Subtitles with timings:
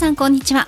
[0.00, 0.66] さんこんにちは。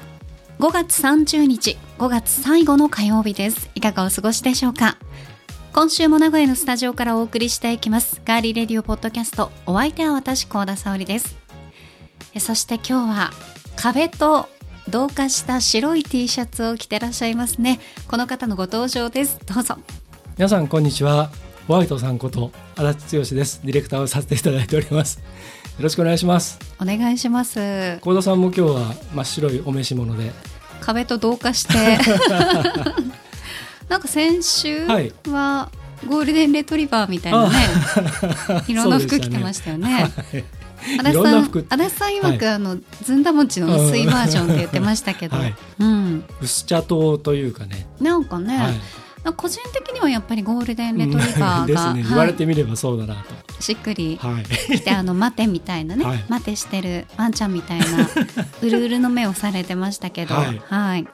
[0.59, 3.71] 5月30日5月最後の火曜日です。
[3.75, 4.99] いかがお過ごしでしょうか？
[5.73, 8.21] 今週も名古屋のスタジオからお送りしていきます。
[8.27, 11.35] ガーリーレディオポッドキャストお相手は私高田沙織です。
[12.39, 13.31] そして今日は
[13.75, 14.51] 壁と
[14.91, 17.81] 同化した白い T シャツを着てらっしゃいますね。
[18.09, 19.41] この方のご登場です。
[19.47, 19.79] どうぞ。
[20.37, 21.31] 皆さんこんにちは。
[21.69, 23.61] ホワイトさんこと足立剛です。
[23.65, 25.19] ディレクターをさせていただいております。
[25.19, 25.25] よ
[25.79, 26.59] ろしくお願いします。
[26.81, 27.99] お願いします。
[28.01, 30.33] 高田さんも今日は真っ白いお召し物で。
[30.81, 31.99] 壁と同化して。
[33.89, 35.71] なんか先週は
[36.09, 37.55] ゴールデンレトリバーみたいなね、
[38.67, 40.11] 色の服着てましたよね。
[40.99, 47.87] 足立さん、足立さん曰く、はい、あのずんだ餅の薄いバージョンって言ってましたけど、はい、うん、薄茶糖というかね。
[48.01, 48.81] なんかね、はい、
[49.31, 57.87] 個人的にはやっぱりゴールデンレトリバーが、 ね、言われてみればそうだなと、しっくりして、あの待てみたいなね、待てしてるワンちゃんみたいな
[58.61, 61.07] うるうるの目をされてましたけど、はい。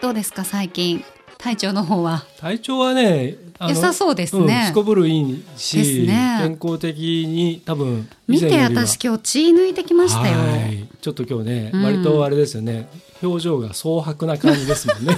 [0.00, 1.04] どうですか最近？
[1.42, 2.24] 体調の方は。
[2.38, 10.36] 体調はね良さそうですね、うん、すこぶるいいし、ね、健康的に多分見て私今日血抜いてきましたよ。
[11.00, 12.88] ちょっと今日ね、うん、割とあれですよね
[13.22, 15.16] 表情が蒼白な感じですもんね。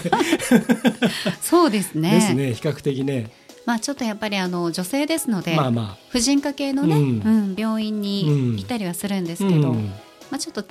[1.41, 2.11] そうですね。
[2.11, 2.55] ですね。
[2.55, 3.31] 比較的ね。
[3.67, 9.81] まあちょっとやっぱりあの女性ですので、まあまあ、婦人科系のね、うん、うん、病院に来たりはするんですけど、ま
[10.33, 10.65] あちょっと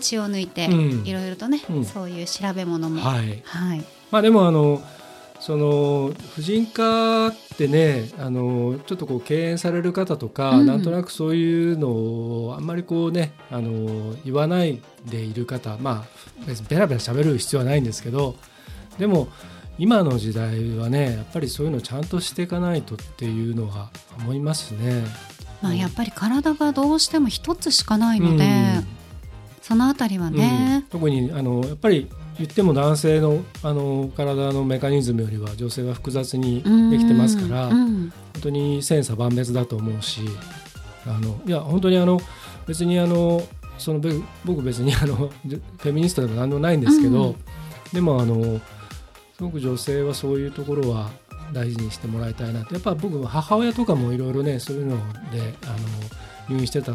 [0.00, 0.68] 血を抜いて、
[1.04, 1.60] いろいろとね、
[1.92, 4.82] そういう調べ物も、はい、はい、まあでもあの
[5.42, 18.36] その婦人科ってねあのちょっとこう敬遠される方とか、うん、なんとなくそういうのをあんまりこうねあの言わないでいる方まあ別にベラベラ喋る必要はないんですけど
[18.98, 19.26] でも
[19.78, 25.02] 今の時代はねやっぱりそういうのちゃんとしていかないとっていうのは思いますね。
[25.60, 28.48] まあ、やっぱり体がどうしても一つしかないので、う
[28.80, 28.86] ん、
[29.60, 32.08] そのあたりはね、うん、特にあのやっぱり
[32.38, 40.22] 言っても男性のあの体のメカニズムよりは女性は複雑にできてますから、本当に千差万別だと思うし
[41.06, 42.20] あのいや本当にあの
[42.66, 43.42] 別にあの
[43.78, 44.00] その
[44.44, 47.36] 僕別にあのフェミニストでも何でもないんですけど、うん、
[47.92, 48.60] でもあの
[49.36, 51.10] すごく女性はそういうところは
[51.52, 52.74] 大事にしてもらいたいなって。
[52.74, 54.96] やっぱ僕母親とかもいろいろねそういうの
[55.30, 55.76] であの
[56.52, 56.92] 入院してた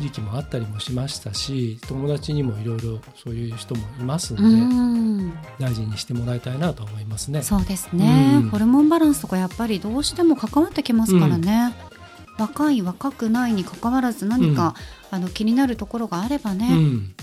[0.00, 7.42] 時期もあったりもしましたし友達にもいろいろそういう人もいますので大事にしてもらいたいなと思いますね。
[7.42, 11.74] そうですね、ホルモンバランスとかやっぱりどうしても関わってきますからね。
[12.38, 14.74] うん、若い若くないにかかわらず何か、
[15.12, 17.14] うん、あの気になるところがあればね、うん、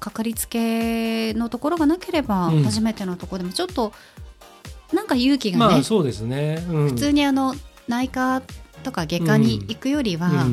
[0.00, 3.92] かかりつけのところがなければ、初めてのところでもちょっと
[4.92, 7.54] なんか勇気がね、まあ、そうですね、普通にあの
[7.86, 8.42] 内科
[8.82, 10.46] とか外科に行くよりは、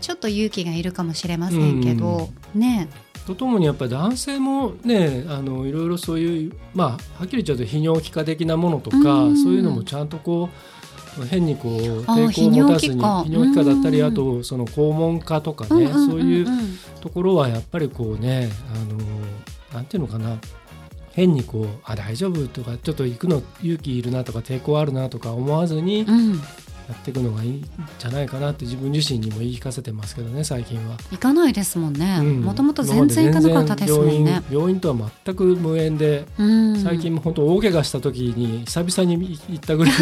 [0.00, 2.88] ちょっと勇気がいるかもしれませんけど、ね。
[3.26, 10.48] とともにやっぱり男性もねあのいろいろそういうまあはっきり言っちゃうと泌尿器科的なものとか、そういうのもちゃんとこ
[11.20, 13.64] う変にこう抵抗を持たずに泌尿器科。
[13.64, 16.46] だったりあとその肛門科とかね、そういう
[17.00, 18.98] ところはやっぱりこうねあの
[19.74, 20.38] なんていうのかな
[21.12, 26.40] 変にこうあ大丈夫とかちょっと行くの勇気いるなとか抵抗あるなとか思わずに、うん、
[26.88, 27.64] やっていくのがいいん
[27.98, 30.96] じゃないかなって自分自身にも言い聞かせてますけどね最近は。
[31.10, 32.22] 行かないですもんね。
[32.22, 34.42] もともと全然行かなかったですもんね。
[34.50, 36.24] 病院とは全く無縁で
[36.82, 39.94] 最近も本当大怪我した時に久々に行ったぐらい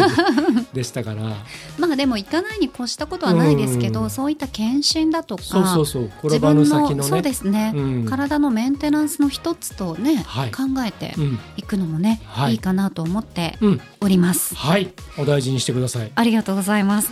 [0.71, 1.35] でしたから。
[1.77, 6.03] まあでも行かないに越したことはないですけど、うそういった検診だとかそうそうそう。
[6.23, 11.15] 転ばぬ先の、ね、そうですね、うん、体のメンテナンスの一つとね、はい、考えて
[11.57, 13.57] いくのもね、はい、いいかなと思って
[13.99, 14.93] おります、はい。
[15.17, 16.11] お大事にしてください。
[16.15, 17.11] ありがとうございますざいます。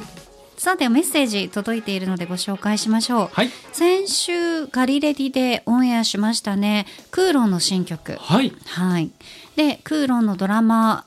[0.57, 6.85] さてメッセージ届いているのでご紹介しましょう、はい、先週ガリレディでオンエアしましたね。
[7.11, 8.15] クーロンの新曲。
[8.19, 9.11] はい、はい、
[9.57, 11.05] でクーロンのドラマ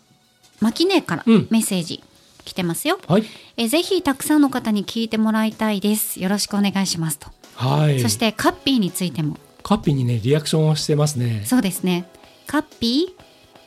[0.61, 2.03] マキネからメッセージ、
[2.45, 3.25] 来てますよ、はい、
[3.57, 6.21] えぜひたくさんの方に聞いてもらいたいです。
[6.21, 7.29] よろしくお願いしますと。
[7.55, 8.01] はい。
[8.01, 9.39] そしてカッピーについても。
[9.63, 11.43] カッピーにねリアクションをしてますね。
[11.47, 12.05] そうですね。
[12.47, 13.15] カッピ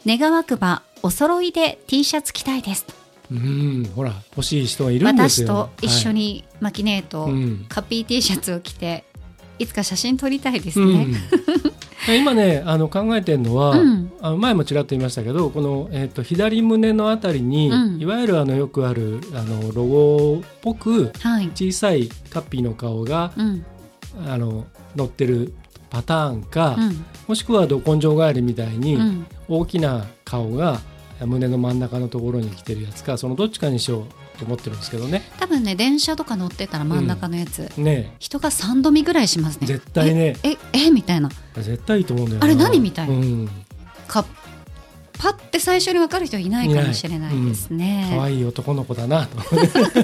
[0.05, 3.00] ー願わくばお揃いで T シャツ着たいですと
[3.31, 5.47] うんほら欲しい人がいるんですよ。
[5.47, 7.33] 私と一緒にマキネート、はい、
[7.69, 9.05] カッピー T シャツを着て
[9.57, 11.07] いつか写真撮りたいですね、
[12.07, 21.11] うん、 今ねあの考えてるのは、うん、あの前もちらっと言いましたけどこの、えーと、左胸のあたりに、うん、いわゆるあのよくあるあのロゴっぽく
[21.53, 23.31] 小さいカッピーの顔が、
[24.27, 25.53] あの乗ってる
[25.89, 26.77] パターンか、
[27.27, 28.97] もしくはど根性ガエルみたいに
[29.47, 30.79] 大きな顔が
[31.25, 35.21] 胸の真ん中のところに来てるやつかそのどっちかにしようと思ってるんですけどね。
[35.39, 38.15] 多分ね電車とか乗ってたら真ん中のやつ、うん、ね。
[38.19, 39.67] 人が3度見ぐらいしますね。
[39.67, 40.35] 絶対ね。
[40.43, 41.29] ええみたいな。
[41.55, 43.49] 絶対いいと思うんだよあれ何みたいな、うん、
[44.07, 44.25] か
[45.21, 48.11] パって最初に分かる人いないかもしれないですね。
[48.15, 49.37] 可愛、いい男の子だなと。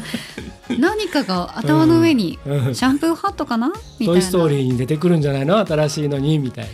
[0.78, 3.70] 何かが頭の上に、シャンプーハットかな？
[3.70, 4.14] みたいな。
[4.14, 5.58] トイ・ストーリーに出てくるんじゃないの？
[5.66, 6.38] 新しいのに？
[6.38, 6.72] みたいな。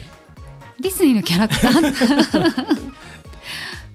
[0.81, 2.91] ディズニーのキャラクター？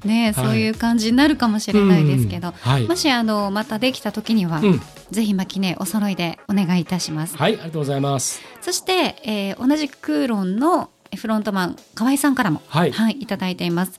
[0.04, 4.80] ね、はい、そういう感じになるかもしれないですけど、はい、もしあのまたできた時には、うん、
[5.10, 7.36] ぜひ巻きねお揃いでお願いいたします。
[7.36, 8.40] はいありがとうございます。
[8.60, 13.98] そして、えー、同じくクーロンのフロントマン河合さんからも、はい、はい、いただいています。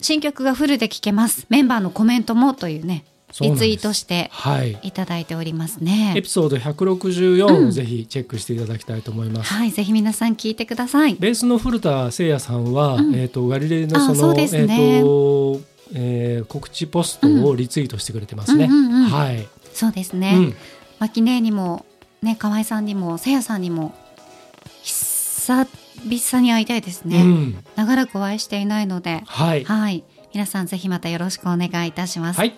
[0.00, 1.46] 新曲がフルで聴けます。
[1.48, 3.04] メンバーのコメントもというね
[3.40, 4.30] リツイートして
[4.82, 4.92] い。
[4.92, 11.14] ただいておりますね、はい、エピソード164をぜひチェックしていただきたいと思います、うん、はいぜひ皆さん聞いてください。
[11.14, 15.60] ベースの古田誠也さんは、うん、えっ、ー、とガリレイのその、ね、えっ、ー、と、
[15.94, 19.48] えー、告知ポストをリツイートしてくれてますね、うんうんうん、はい。
[19.72, 20.54] そうですね、うん、
[20.98, 21.86] マキネにも
[22.22, 23.94] ね河合さんにも誠也さんにも
[24.82, 32.38] 久々に会いたいですね、うん、長らくお会いしていないので、はい、はい、皆さんぜひまたよろしくお願いいたします。
[32.38, 32.54] はい、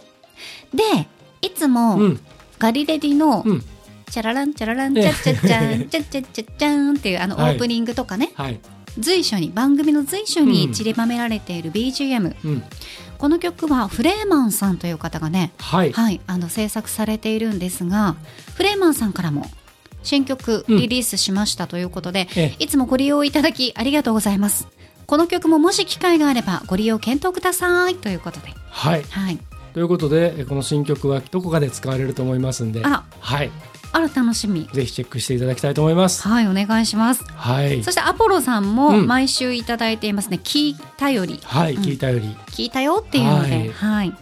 [0.73, 1.09] で
[1.43, 2.21] いつも、うん、
[2.59, 3.65] ガリレディの、うん。
[4.11, 8.61] チャラランチャラランチャッチャッチャンチャッチャッチャッチャンっていうあのオープニングとかね、はい、
[8.99, 12.63] 随所に番組の随所に散りばめられている BGM、うん、
[13.19, 18.15] この曲はフレーマンさんという方がね、はい、はい、あの制作されているんですが
[18.55, 19.47] フレーマンさんからも
[20.05, 24.69] 新曲リリースしましたということで、うん、いつもご利用いただきありがとうございます。
[25.07, 28.49] この曲ももし機会があればご利用検討くださいということで。
[28.71, 29.39] はい、はい、
[29.75, 33.05] ということでこの新曲はどこかで使われると思いますんでは
[33.43, 33.51] い。
[33.93, 34.69] あら楽しみ。
[34.73, 36.27] ぜひチェックしていただきたいと思います。
[36.27, 37.25] はいお願いします。
[37.25, 37.83] はい。
[37.85, 41.41] そしてアポロさんも毎週いただいていますね、うん、聞いたより。
[41.45, 42.37] はい、うん、聞いたより。
[42.49, 44.17] 聞いたよっていうのではい、はい。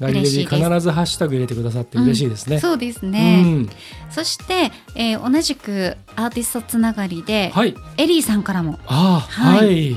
[0.00, 2.56] ガリレディ必ずハッシュタグ入れてくださって嬉しいですね。
[2.56, 3.42] うん、そうですね。
[3.44, 3.70] うん、
[4.10, 9.96] そして、えー、同じくアーティストつながりで、はい、エリーさんからも、あはい、はい、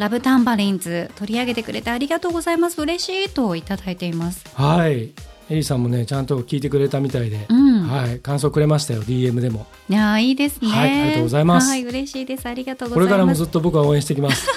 [0.00, 4.46] ラブタンバリンズ取り上げてくれてありがとうございます嬉しいといただいています。
[4.54, 5.10] はい。
[5.50, 9.66] エリーさんもねちゃんと聞いてくれたみたいで、うん、はい感想くれましたよ DM でも。
[9.90, 11.02] いやいいですね、はい。
[11.02, 11.68] ありがとうございます。
[11.68, 14.48] はい嬉しいですありがとうこれからもずっと僕は応援してきます。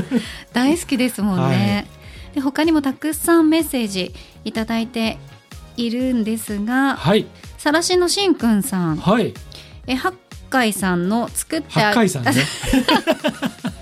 [0.54, 1.42] 大好きですもんね。
[1.42, 2.06] はい
[2.36, 4.14] で他にもたくさんメッセージ
[4.44, 5.18] いただいて
[5.76, 7.26] いるんですが、はい、
[7.56, 9.32] さらしのしんくんさん、はい、
[9.86, 10.14] え八
[10.50, 12.32] 海さんの作って八海さんね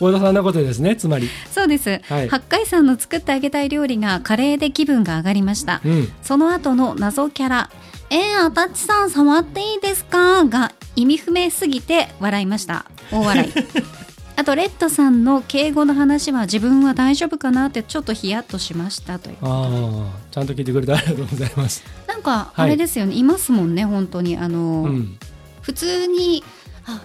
[0.00, 1.28] 幸田さんのことですねつまり。
[1.50, 7.70] そうです、はい、八海さんの作ってあげたい料理がカレーで気分が上がりました、うん、その後の謎キャラ。
[8.12, 10.44] えー、あたちさん触っていいですか？
[10.44, 12.86] が意味不明すぎて笑いました。
[13.12, 13.52] 大笑い。
[14.36, 19.36] あとレッドさんの敬語の話は自分は大丈夫かなってちょっとヒヤッとしましたという。
[19.42, 21.84] あちゃんと聞いてくれてありがとうございます。
[22.08, 24.38] なんかあれですよね、はい、いますもんね本当に。
[24.38, 25.18] あの、うん、
[25.60, 26.42] 普通に
[26.86, 27.02] あ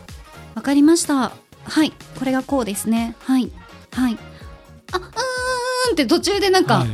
[0.56, 1.34] わかりました
[1.66, 3.16] はいこれがこうですね。
[3.20, 3.52] はい
[3.92, 4.18] はい。
[4.92, 5.10] あうーん
[5.94, 6.92] って途中でなんか、はい、う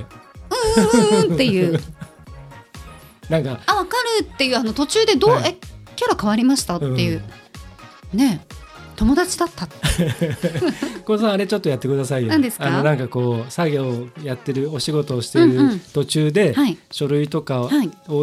[1.26, 1.80] ーんっていう。
[3.30, 5.58] なんかあわかるっていうあの途中でどう、はい、え
[5.96, 7.24] キャラ変わりましたっていう、
[8.14, 8.46] うん、ね
[9.02, 9.68] 友達だった。
[11.06, 12.30] こさんあれちょっとやってくださいよ。
[12.30, 12.68] 何ですか？
[12.68, 17.70] あのなんかこう作業やってるお仕事をしている途中で、うんうん、書類とかを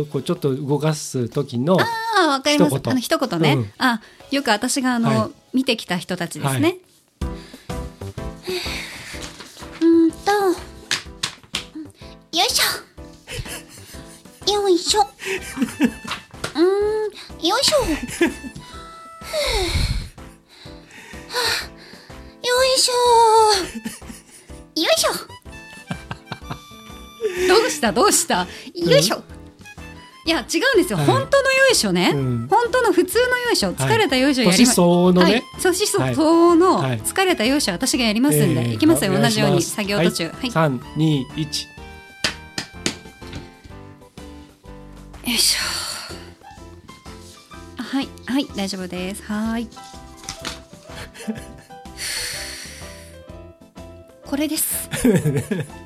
[0.05, 1.77] こうちょっと動かす時の
[2.17, 2.77] あわかります。
[2.77, 6.79] あの一言ね、うん、あよく私があの、はい、見てきた人たちですね、
[7.23, 7.35] はい、
[9.83, 10.31] うんと。
[10.31, 10.55] よ
[12.33, 14.53] いしょ。
[14.53, 15.01] よいしょ。
[16.55, 17.47] うん。
[17.49, 17.79] よいしょ
[21.29, 21.35] よ
[22.77, 22.93] いしょ
[24.81, 25.11] よいしょ。
[27.49, 27.93] どうした？
[27.93, 28.47] どうした？
[28.75, 29.25] よいしょ、うん、
[30.29, 30.47] いや違う
[30.79, 33.73] んですよ、はい、本当のよいしょね、うん、本当の普通のよいしょ。
[33.73, 36.13] 疲れたよいしょやります、はい、のね、はい、年相
[36.55, 40.29] の疲れたよいしょ私がやりますんで、はい、いきますよ、同じように作業途中。
[40.29, 40.51] はい。
[40.51, 41.65] 三二一。
[41.65, 41.69] よ
[45.27, 45.59] いしょ。
[47.83, 48.09] はい。
[48.27, 48.47] はい。
[48.57, 49.23] 大丈夫です。
[49.25, 49.69] はい
[54.27, 54.91] これです。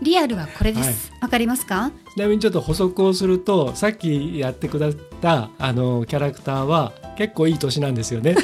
[0.03, 1.11] リアルはこれです。
[1.13, 1.93] わ、はい、かりますか？
[2.15, 8.35] ちなみにちょっと補足をするとさっきやってくだったあのキャラクターは結構いい年なんですよね。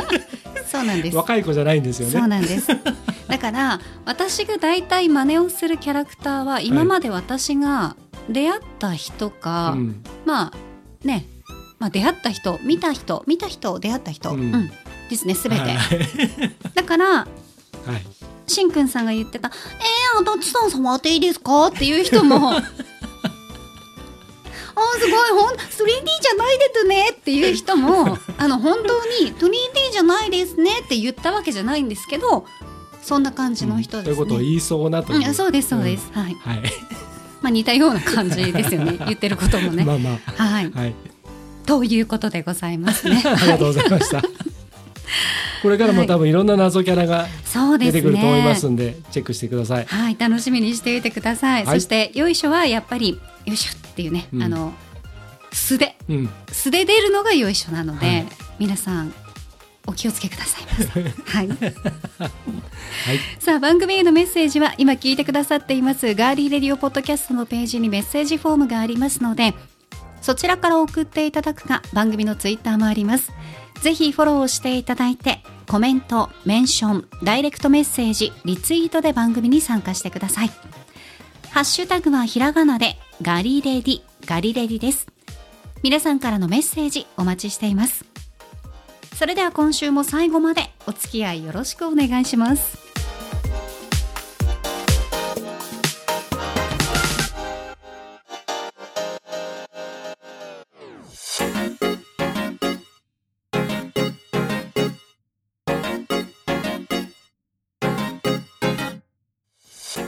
[0.66, 1.16] そうなんです。
[1.16, 2.18] 若い子じゃないんですよね。
[2.18, 2.68] そうなんです。
[3.28, 7.96] だから私が大体真似をするキャラクターは今まで私が
[8.28, 9.80] 出会った人か、はい、
[10.26, 10.52] まあ
[11.06, 11.26] ね
[11.78, 14.70] まあ、出会った人見た人見た人出会った人、うん、うん、
[15.10, 15.76] ですねすべて、はい、
[16.74, 19.48] だから、はい、しんくんさんが言ってた
[19.80, 22.54] 「えー、あたちさん触っていいですか?」っていう人も
[24.98, 32.46] すごいほん 3D じゃないですねっていう人も あの本当に 3D じゃないですねって言ったわけじゃないんですけど
[33.02, 34.16] そんな感じの人ですね。
[34.16, 36.34] そういうことを言いそうなという、うん、そうですそうです、はい。
[36.40, 36.62] はい。
[37.42, 39.84] まあ似たような感じですよね言ってることもね。
[39.84, 40.70] まあまあはい。
[40.70, 40.94] はい。
[41.66, 43.22] ということでございますね。
[43.24, 44.22] ありがとうございました。
[45.62, 47.26] これからも多分いろんな謎キャラが
[47.78, 49.86] 出てくると思いますんで、でチェックしてください。
[49.86, 51.64] はい、楽しみにしていてください。
[51.64, 54.74] はい、そしてよいしょはやっぱりよいしょっていうね、うん、あの
[55.52, 58.26] 素で、うん、素で出るのがよいしょなので、はい、
[58.58, 59.14] 皆さん
[59.86, 60.64] お気をつけください。
[61.24, 61.74] はい、はい、
[63.38, 69.54] さあ番組へのメッセージは今聞いてくださっていますガーリーレディオポッドキャストのページにメッセージフォームがありますので
[70.22, 73.30] そちらから送っていただくか番組のツイッターもあります
[73.84, 80.50] ぜひフォローしていただいてコメント、メンション、ダイレクトメッセージ、リツイートで番組に参加してください。
[81.50, 85.06] ハッシュタグはひらがなでガリレディ、ガリレディです。
[85.82, 88.06] 皆さんからのメッセージお待ちしています。
[89.14, 92.83] それでは今週も最後までお付き合いよろしくお願いします。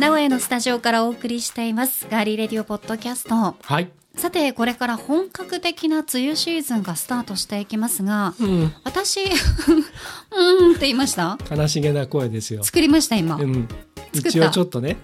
[0.06, 3.56] 名古屋のスタジオからお送りしていますガーリーレディオポッドキャスト。
[3.60, 3.88] はい。
[4.14, 9.18] さてこれから本格的な梅雨シーズンがスタートしていきますが、うん、私
[10.30, 11.36] うんって言いました？
[11.50, 12.62] 悲しげな声ですよ。
[12.62, 13.66] 作りました今、うん、
[14.12, 14.96] 一応ちょっとね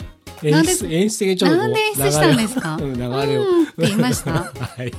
[0.45, 2.79] 演出演出的にちょっとなんで演出したんですか？
[2.81, 4.31] 流れを、うんって言いました？
[4.55, 4.93] はい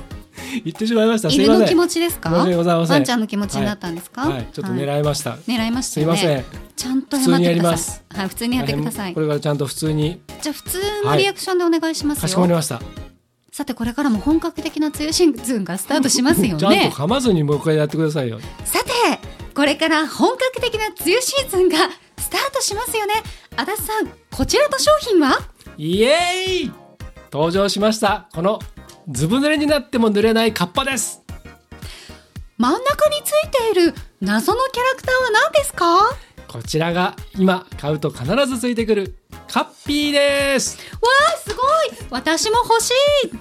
[0.64, 1.28] 言ってしまいました。
[1.28, 2.30] 犬の気持ちですか？
[2.30, 2.94] 申し訳ございません。
[2.94, 4.28] ワンちゃんの気持ちになったんですか？
[4.28, 5.36] はい、ちょっと狙いました。
[5.36, 6.44] 狙いました、すみません。
[6.76, 8.18] ちゃんと謝ってください。
[8.18, 9.14] はい、普通にやってください。
[9.14, 10.20] これからちゃんと普通に。
[10.42, 12.80] じゃ普通のリアクションでお願いしますかしこまりました。
[13.52, 16.58] さてこれからも本格的な梅雨シーズンがスタートしますよね。
[16.58, 18.40] ちゃんと噛まずにもう一回やってくださいよ。
[18.64, 18.90] さて
[19.54, 21.76] これから本格的な梅雨シーズンが
[22.18, 23.14] スタートしますよね。
[23.56, 25.38] 足立さんこちらの商品は？
[25.78, 26.72] イエーイ
[27.32, 28.60] 登場しましたこの
[29.08, 31.22] ずぶ濡れになっても濡れないカッパです。
[32.56, 36.16] 真ん中についている謎のキャラクターは何ですか？
[36.48, 39.16] こちらが今買うと必ずついてくる
[39.48, 40.78] カッピーです。
[41.02, 42.08] わあすごい。
[42.10, 42.92] 私も欲し
[43.24, 43.34] い。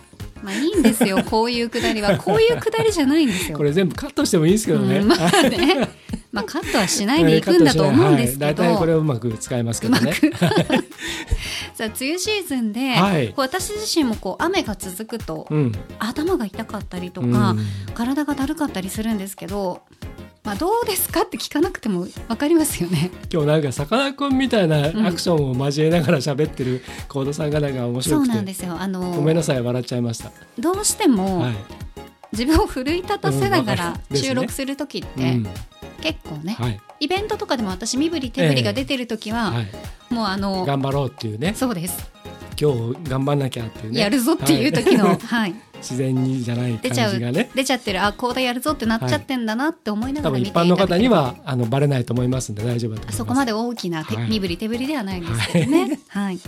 [0.44, 1.24] まあいいんですよ。
[1.24, 2.18] こういうくだりは。
[2.18, 3.58] こういうくだりじゃないんですよ。
[3.58, 5.90] これ全部カットしてもいいんですけどね、うん、まあね
[6.34, 10.14] まあカットはしないでいくんだと思うんですけど、大体、はい、これをうまく使いますけどね。
[11.76, 19.82] さあ梅雨シーズンで、はい、私自身もこう雨が続くと、うん、頭が痛かったりとか、うん、体がだるかったりするんですけど
[20.44, 23.12] まあ、どうですかって聞かなくてもわかりますよね。
[23.32, 28.76] 今日なんかさかなクンみたいなアクションを交えながら喋ってる幸田さんがなんか面白くて、そうなんですよ。
[28.78, 30.32] あのごめんなさい笑っちゃいました。
[30.60, 31.54] どうしても、はい、
[32.34, 35.48] 自分を奮い立たせながら収録する時って、うん。
[36.02, 41.54] 結構ね、はい、イベントとかでも私身振り手振りが出てる時は、えー、もうあの頑張ろうっていうね。
[41.56, 42.12] そうです。
[42.60, 44.02] 今日頑張んなきゃっていうね。
[44.02, 47.50] やるぞっていう時の、はい、はい、 自然にじゃない感じがね。
[47.56, 56.00] 出ちゃってるあこうだやるぞってなっちゃってんだなって思いながら見て、はい、一般の方にはあのバレないと思いますんで大丈夫だとそこまで大きな手、身振り手振りではないんですけどね。
[56.10, 56.40] はい。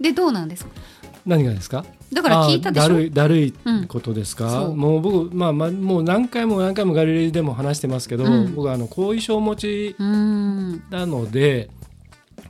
[0.00, 0.70] でどうなんですか？
[1.24, 1.84] 何がですか？
[2.14, 2.88] だから聞いたでしょ？
[2.88, 3.54] だるいだるい
[3.88, 4.72] ことですか、う。
[4.72, 11.68] ん、もう僕、まあ、まあもう何回も何回もガリレーでも話してますけど、うん、僕はあの後遺症持ちなので、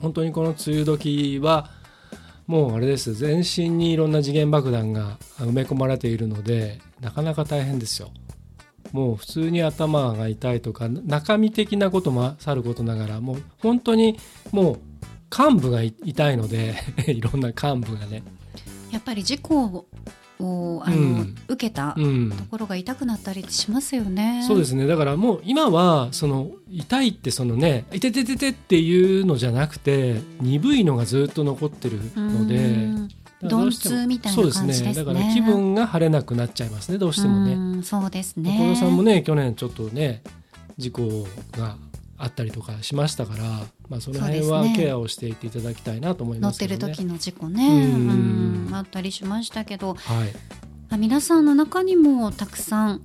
[0.00, 1.70] 本当にこの梅雨時は
[2.46, 3.14] もうあれです。
[3.14, 8.10] 全身にいろんな次元爆弾が埋め込まれているのでなかなか大変ですよ。
[8.92, 14.18] もう普通に頭が痛いとか中身的なこともさることながらもう本当に
[14.52, 14.78] もう
[15.36, 16.74] 幹部が痛いので
[17.08, 18.22] いろんな幹部がね
[18.94, 19.86] やっぱり事故
[20.38, 22.00] をあの、うん、受けたと
[22.48, 33.14] ころが痛くなったりしますよね、うん、そうですねだからもう今はその痛いってそのね「いてててて」っていうのじゃなくて鈍いのがずっと残ってるので。
[33.42, 34.94] 鈍痛みたいな感じですね。
[34.94, 36.96] だから気分が晴れなくなっちゃいますね。
[36.96, 37.82] どうしてもね。
[37.82, 38.74] そうですね。
[38.74, 40.22] 小さんもね去年ちょっとね
[40.78, 41.76] 事故が
[42.16, 43.44] あったりとかしましたから、
[43.88, 47.66] まあ、その辺はケアをしていっていただきたいなと思います、ね、乗ってる時の事故ね。
[47.66, 48.70] うん。
[48.72, 50.24] あったりしましたけど、は
[50.94, 53.00] い、皆さんの中にもたくさん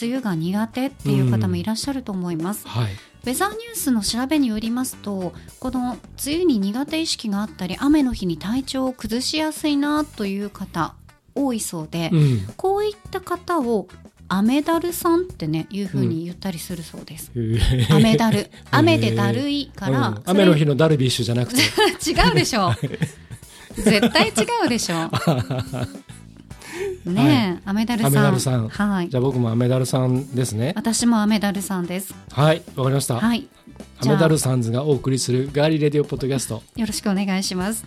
[0.00, 2.66] 梅雨が苦手っていう方もいらっしゃると思います。
[2.68, 10.94] はい、ウェザーニュースの調べによりますとこの梅雨に苦手意識があったり雨の日に体調を崩しやすいなという方
[11.34, 13.88] 多いそうで、うん、こういった方を
[14.28, 17.30] アメダルさんってねいうふうに言ったりするそうです。
[17.34, 17.58] うん、
[17.90, 21.60] アメダル、雨でだるいから、うん、雨の日のダルビッシュじゃなくて
[22.10, 22.74] 違うでしょう。
[23.82, 24.32] 絶対違
[24.66, 25.10] うでしょ
[27.06, 27.10] う。
[27.10, 28.12] ね、アメダルさん。
[28.12, 28.68] アメダルさん。
[28.68, 29.08] はい。
[29.08, 30.74] じゃあ僕もアメダルさんですね。
[30.76, 32.14] 私もアメダルさんです。
[32.30, 33.18] はい、わかりました。
[33.18, 33.48] はい。
[34.00, 36.62] アメダルさんズがお送りするガーリーレディオポッドキャスト。
[36.76, 37.84] よろしくお願いします。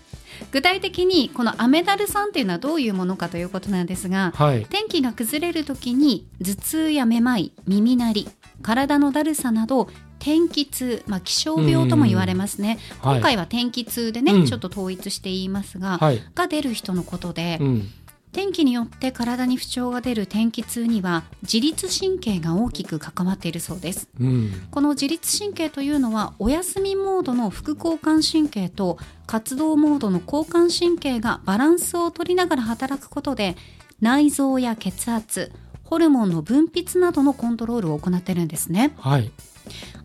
[0.52, 4.66] 具体的にこのアメダルさんっていうのはどういうものかということなんですが、はい。
[4.66, 8.30] 天気が崩れる時に頭痛やめまい、耳鳴り、
[8.62, 9.88] 体のだるさなど
[10.20, 16.22] 天気痛、まあ、気象病とも言われますね、はい今回は天気痛でね、うんちょっと統一して言いますが、はい。
[16.36, 17.90] が出る人のことで、うん。
[18.32, 24.68] 天気によって体に不調が出る天気痛には自律神経が大きく関わっているそうですうん。
[24.72, 28.98] この自律神経というのはお休みモードの副交感神経と
[29.28, 33.58] 活動モードの交感神経がバランスを取りながら働くことで
[34.00, 35.52] 内臓や血圧
[35.84, 39.32] ホルモンの分泌などのコントロールを行ってるんですねはい。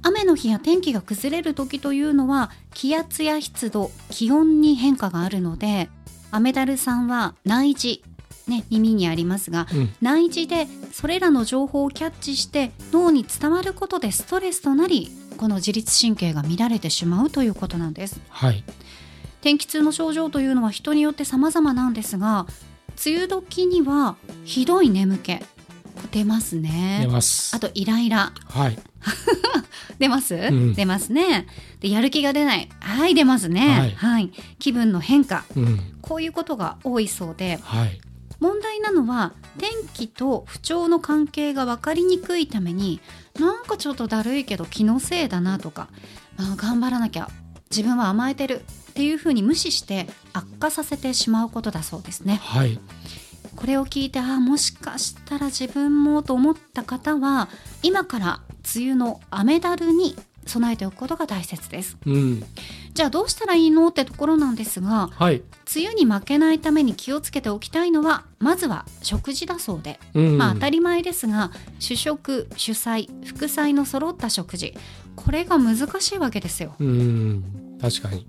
[0.02, 5.88] 雨の日や天気が崩れる時というのは気圧や湿度気温に変化があるので
[6.30, 8.02] アメダルさんは内耳
[8.46, 9.94] ね耳にありますがうん。
[10.00, 18.64] 内耳でそれらの情報をキャッチして脳に伝わることでストレスとなりこの自律神経が乱れてしまうということなんですはい。
[19.42, 22.46] 天気痛の症状というのは人によって様々なんですが
[23.04, 25.38] 梅雨時にはひどい眠気
[26.10, 27.54] 出ますね出ます。
[27.54, 28.78] あとイライラはい。
[29.98, 31.46] 出ます、ん出ますね
[31.80, 35.80] でやる気が出ないはい出ますねはい、気分の変化うん。
[36.02, 38.00] こういうことが多いそうではい。
[38.40, 43.00] 問題なのは天気と不調の関係が分かりにくいために
[43.38, 45.88] なんかちょっとだるいけど気のせいだなとか、
[46.36, 47.28] まあ、頑張らなきゃ
[47.70, 52.40] 自分は甘えてるっていうふうに無視して悪化させてしまうことだそうですね。
[52.42, 52.78] はい。
[53.56, 57.48] これを聞いてああもしかしたら自分もと思った方は
[57.82, 58.40] 今から
[58.76, 60.14] 梅雨の雨だるに
[60.46, 61.96] 備えておくことが大切です。
[62.06, 62.44] うん。
[62.94, 65.42] じゃあどうしたらいいのってところなんですがはい。
[65.74, 70.38] 梅雨に負けないために気をつけておきたいのはまずは食事だそうで、うん。
[70.38, 74.74] まあ当たり前ですが主食主菜副菜の揃った食事
[75.14, 76.74] これが難しいわけですよ。
[76.78, 77.78] うん。
[77.80, 78.26] 確かに。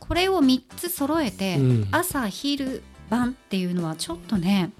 [0.00, 4.70] これを3つ揃えて、うん朝昼晩っていうのはちょっとね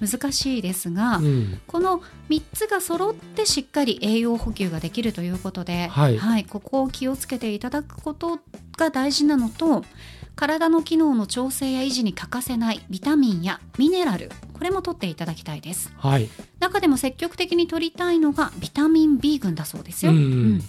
[0.00, 1.60] 難しいですが、うん。
[1.66, 6.44] この3つが揃ってしっかり栄養補給ができるということで、はい。
[6.44, 8.40] ここを気をつけていただくこと
[8.76, 9.84] が大事なのと
[10.36, 15.92] 体の機能の調整や維持に欠かせないビタミンやミネラルこれも取っていただきたいです。
[15.96, 16.28] はい。
[16.58, 20.18] 中でも積極的に取りたいのがビタミン B 群だそうですよ、うん。
[20.18, 20.62] うん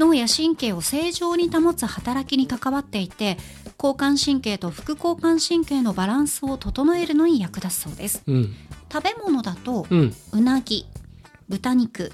[0.00, 3.36] 脳や神経を正常に保つ働きに関わっていて
[3.78, 8.54] 交感神経と副交感神経のバランスを整えるのに役立つそうですうん。
[8.92, 10.14] 食べ物だとうん。
[10.32, 10.86] うなぎ
[11.48, 12.12] 豚肉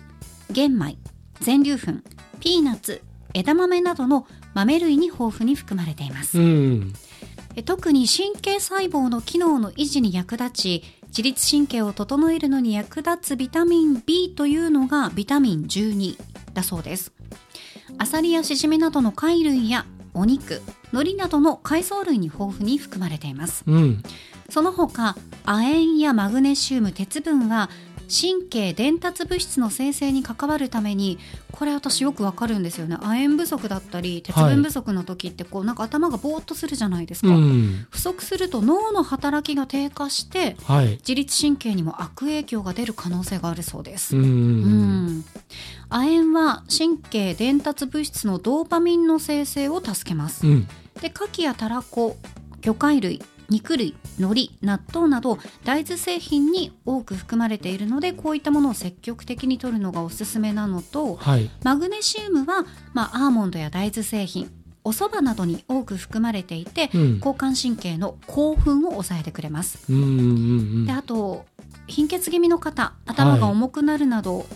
[0.50, 0.98] 玄米
[1.40, 2.02] 全粒粉
[2.40, 3.02] ピーナッツ
[3.34, 6.92] 枝豆などの豆類に豊富に含まれています、うん。
[7.54, 16.18] え特に神経細胞の機能の維持に役立ち自律神経を整えるのに役立つビタミン B というのがビタミン12
[16.52, 17.12] だそうです
[17.98, 24.02] アサリやシジミなどの貝類やお肉海苔などの海藻類に豊富に含まれていますうん。
[24.48, 27.68] その他亜鉛やマグネシウム鉄分は
[28.08, 31.18] 神経伝達物質の生成に関わるために
[31.52, 37.86] これ私よくわかるんですよね亜鉛不足だったり鉄分不足の時ってこうなんか頭がぼーっとするじゃないですか、うん。
[37.90, 40.90] 不足すると脳の働きが低下してはい。
[40.98, 44.20] 自律神経にも悪影響が出る可能性があるそうですう。。
[44.20, 45.24] うんん
[45.88, 50.46] 亜鉛は神経伝達物質のドーパミンの生成を助けます。
[50.46, 50.68] うん。
[51.00, 52.16] で牡蠣やたらこ
[52.60, 61.50] 魚介類肉類海苔納豆など大豆製品に多く含まれているのでこういったものを積極的に摂るのがおすすめなのとはい。
[61.62, 64.50] マグネシウムは、まあ、アーモンドや大豆製品
[64.84, 67.16] お蕎麦などに多く含まれていて、うん。
[67.16, 69.80] 交感神経の興奮を抑えてくれます。
[69.92, 69.96] うん。
[69.96, 70.86] うん。
[70.86, 71.44] であと
[71.88, 74.46] 貧血気味の方頭が重くなるなど、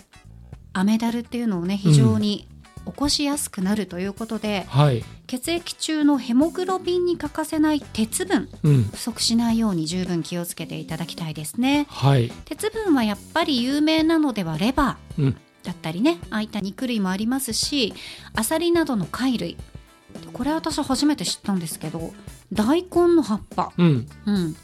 [0.73, 2.47] 雨だるっていうのをね非常に
[2.85, 5.03] 起こしやすくなるということで、はい。
[5.27, 8.83] 血液中のヘモグロビンに欠かせない鉄分うん。
[8.83, 12.29] 不足しないように十分気をつけていただきたいですねはい。
[12.45, 15.37] 鉄分はやっぱり有名なのではレバーうん。
[15.63, 17.93] だったりねああいった肉類もありますし
[18.33, 19.57] アサリなどの貝類
[20.33, 22.13] これ私初めて知ったんですけど
[22.51, 24.07] 大根の葉っぱ、うん。
[24.25, 24.55] うん、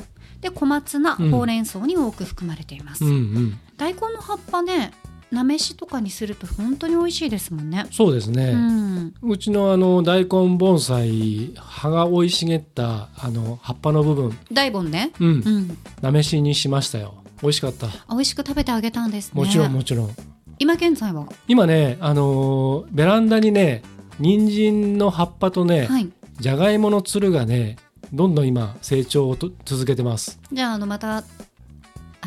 [0.41, 3.11] で小松菜うんほうれん草に多く含まれています、うん。
[3.11, 3.59] うん。
[3.77, 4.91] 大根の葉っぱね
[5.31, 8.51] なめしとかにすると本当に美味しいですもんねそうですね。
[8.51, 17.15] うんうちのあの大根盆栽葉が生い茂ったあの葉っぱの部分、大根ねうんう、んなめしにしましたよ。
[17.41, 17.87] 美味しかった。
[18.09, 20.15] 美味しく食べてあげたんですねもちろんもちろん。
[20.59, 21.27] 今現在は？
[21.47, 23.83] 今ね、あのーベランダにね、
[24.19, 26.09] 人参の葉っぱとね、はい
[26.39, 27.77] じゃがいものつるがね、
[28.13, 30.39] どんどん今成長をと続けてます。
[30.51, 31.23] じゃああのまた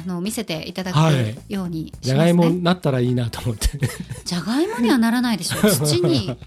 [0.04, 0.96] あの見せていただく
[1.48, 3.68] ようにじゃがいもになったらいいなと思って
[4.24, 5.58] じゃがいもにはならないでしょ。
[5.66, 6.36] う土に。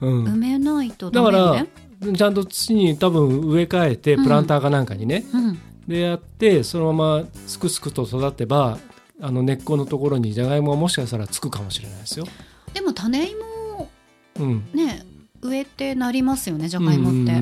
[0.00, 1.66] 埋めないとダメ、ね、だか
[2.06, 8.78] らちゃんと土に多分植え替えてプランターかなんかにね、うんうん、でやってそのまますくすくと育てば
[9.20, 12.26] あの根っこのところにじゃがいもはもしかしたらつくかもしれないですよ。
[12.72, 13.90] でも種芋、
[14.38, 15.04] うん、ね
[15.42, 17.32] 植えてなりますよねじゃがいもって。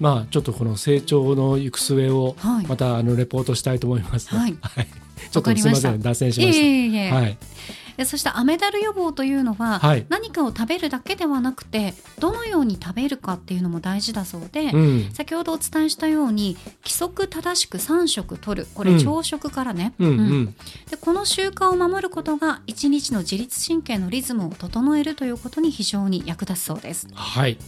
[0.00, 2.36] まあちょっとこの成長の行く末を
[2.68, 4.86] またあのレポートしたいと思います、はい、はい、
[5.30, 6.64] ちょっとすみません脱線しました。
[6.64, 7.10] いえいえ。
[7.10, 7.38] はい。
[8.04, 18.66] そしてアメダル予防というのは、はい、何かを食べるだけではなくてどのように食べるかっていうのも大事だそうで、うん、先ほどお伝えしたように規則正しく3食取る。
[18.74, 20.46] これ朝食からね、うんうん、
[20.90, 27.08] でこの習慣を守ることが1日の自律神経のリズムを整えるということに非常に役立つそうです。
[27.14, 27.58] はい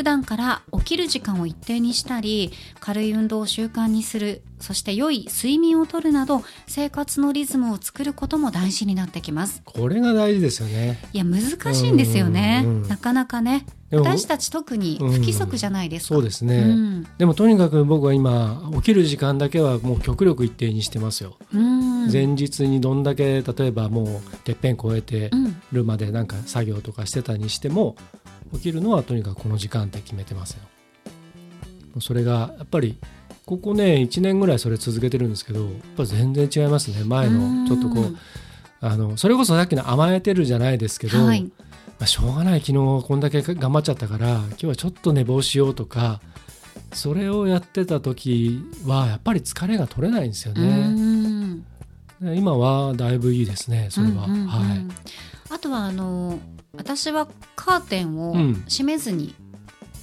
[0.00, 9.60] 普段から起きる時間を一定にしたり軽い運動を習慣にするそして良い睡眠をとるなど生活のリズムを作ることも大事になってきます。
[9.62, 10.98] これが大事ですよね。
[11.12, 11.42] いや難
[11.74, 13.66] しいんですよね、なかなかね。
[13.90, 25.30] 私たち特に不規則じゃないですか、そうですね、うん、でもとにかく僕は今起きる時間だけはもう極力一定にしてますよ、前日にどんだけ例えばもうてっぺん越えて
[25.72, 27.96] るまでなんか作業とかしてたにしても、
[28.54, 30.60] 起きるのはとにかくこの時間って決めてますよ。
[32.00, 32.98] それがやっぱり
[33.46, 37.04] ここね1年ぐらいそれ続けてるんですけどやっぱ全然違いますね。
[37.04, 38.16] 前のちょっとこう
[38.80, 41.50] あのそれこそさっきの甘えてるじゃないですけど、はい、ま
[42.00, 42.60] あ、しょうがない。
[42.60, 42.74] 昨日
[43.06, 46.20] こんだけ頑張っちゃったから今日はちょっと寝坊しようとか
[46.92, 50.60] それをやってた時はやっぱり疲れが取れないんですよね。
[52.22, 54.40] 今はだいぶいいですねそれは、うんうん。
[54.42, 54.86] うん、はい。
[55.50, 56.38] あとはあの
[56.76, 58.34] 私はカーテンを
[58.68, 59.34] 閉めずに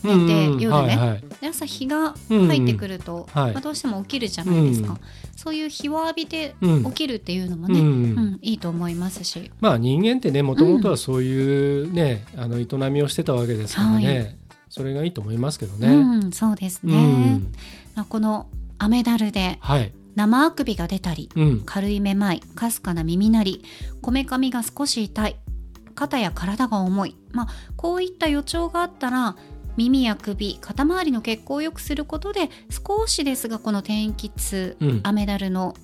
[0.03, 4.99] 寝て、うん、夜ね、はいはい、で朝日が入ってくると、うんうん、まあ、どうしても起きるじゃないですか、はい、
[5.35, 9.51] そういう日を浴びて起きるっていうのもね、うん、いいと思いますし。
[9.59, 14.35] まあ人間ってねもともとはそういうね、あの営みをしてたわけですからね、はい、
[14.69, 16.31] それがいいと思いますけどね。
[16.31, 17.41] そうですね、
[17.95, 23.63] まあ、この雨だるで、はい生あくびが出たり、うん、軽いめまいかすかな耳鳴り
[24.01, 25.35] こめかみが少し痛い
[25.93, 29.37] 肩や体が重い、まあ、こういった予兆があったら
[29.75, 35.75] 耳や首肩周りの血行を良くすることで少しですがこの天気痛、うん、アメダルの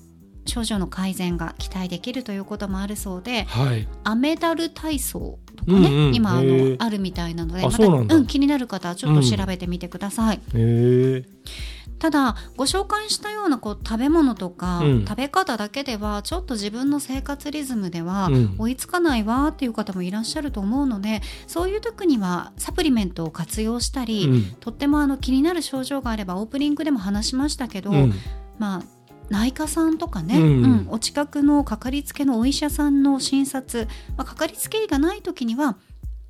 [0.46, 10.40] 症状の改善が期待できるということもあるそうで、はい、アメダル体操とかね、うんうん、今あのあるみたいなのでまたうん、気になる方はちょっと調べてみてください。
[10.54, 11.24] うん
[11.98, 18.28] ただご紹介したようなこう食べ物とか、うん、食べ方だけではちょっと自分の生活リズムでは
[18.58, 28.12] 追いつかないわっていう方もいらっしゃると思うので、そういう時にはサプリメントを活用したり、うん、とってもあの気になる症状があればオープニングでも話しましたけど、うん、
[28.58, 28.82] まあ
[29.30, 35.76] 内科さんとかね、うん、うん、お近くのかかりつけのお医者さんの診察、まあ、かかりつけ医がない時には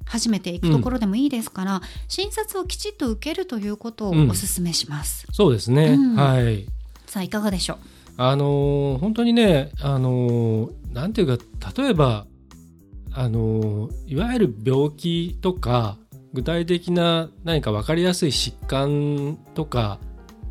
[0.07, 5.27] 初めて行くところでもいいですから、うん、診察をきちっと受けるということをお勧めします。
[5.29, 6.67] うん、そうですね、はい。
[7.07, 7.77] さあいかがでしょう？
[8.17, 11.45] あのー、本当にね、あのー、なんていうか
[11.77, 12.27] 例えば
[13.13, 15.97] あのー、いわゆる病気とか
[16.33, 19.99] 具体的な何か分かりやすい疾患とか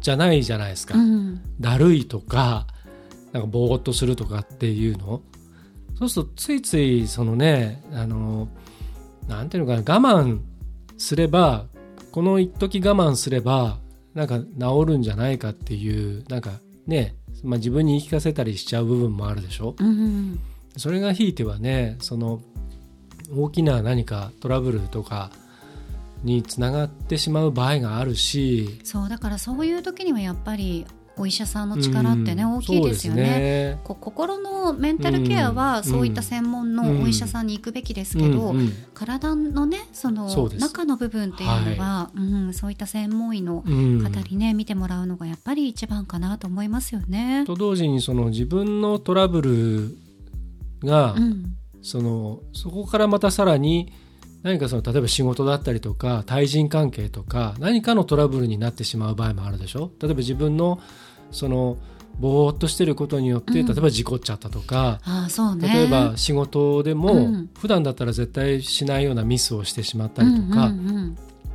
[0.03, 0.95] じゃないじゃないですか。
[0.95, 2.67] うん、だるいとか
[3.31, 5.21] なんかぼーっとするとかっていうの。
[5.97, 8.63] そうするとついついそのねあのー
[9.27, 10.39] なんていうのかな我慢
[10.97, 11.65] すれば
[12.11, 13.77] この一時我慢すれば
[14.13, 16.51] なんか治るんじゃないかっていうなんか
[16.85, 20.39] ね、まあ、自分に言い聞かせたりしちゃう部分もあるでしょ、うん、
[20.77, 22.41] それがひいてはねその
[23.35, 25.31] 大きな何かトラブルとか
[26.23, 40.27] につながってしまう場合があるしそうだからそういう時にはやっぱりお医者さんの力ってね、うん、大きいですよね、ね、心のメンタルケアはそういった専門のお医者さんに行くべきですけど、うんうん、体のねその
[40.59, 47.43] 中の部分っていうのは、はい、うん、そういった専門医の方にね、見てもらうのがやっぱり一番かなと思いますよね。
[47.45, 49.97] と同時にその自分のトラブル
[50.83, 51.15] が、
[51.81, 53.93] そのそこからまたさらに
[54.43, 59.91] 何かその例えば仕事だったりとか対人関係とか何かのトラブルになってしまう場合もあるでしょ？
[59.99, 60.79] 例えば自分の
[61.32, 61.77] その
[62.19, 70.71] ぼーっとしてることによって、例えば事故っちゃったとか、あそうね、例えば仕事でも、普段だったら絶対しないようなミスをしてしまったりとか、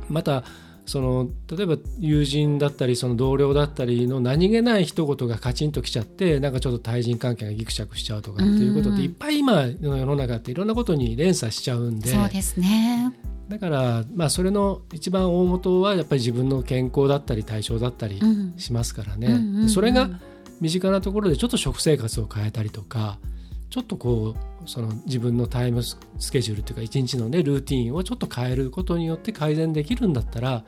[0.09, 0.43] また
[0.89, 12.09] その例えば友人だったりその同僚だったりの何気ない一言がカチンときちゃってなんかちょっと対人関係がぎくしゃくしちゃうとかっていうことっていっぱい今の世の中っていろんなことに連鎖しちゃうんで。
[12.09, 13.13] そうですね。
[13.49, 18.19] だから、まあ、それの一番大元はやっぱり自分の健康だったり体調だったり
[18.57, 20.09] しますからね、それが
[20.59, 23.19] 身近なところでちょっと食生活を変えたりとか
[23.69, 25.97] ちょっとこうその自分のタイムス
[26.31, 30.63] ケジュールというか一日のねルーティンをちょっと変えることによって改善できるんだったら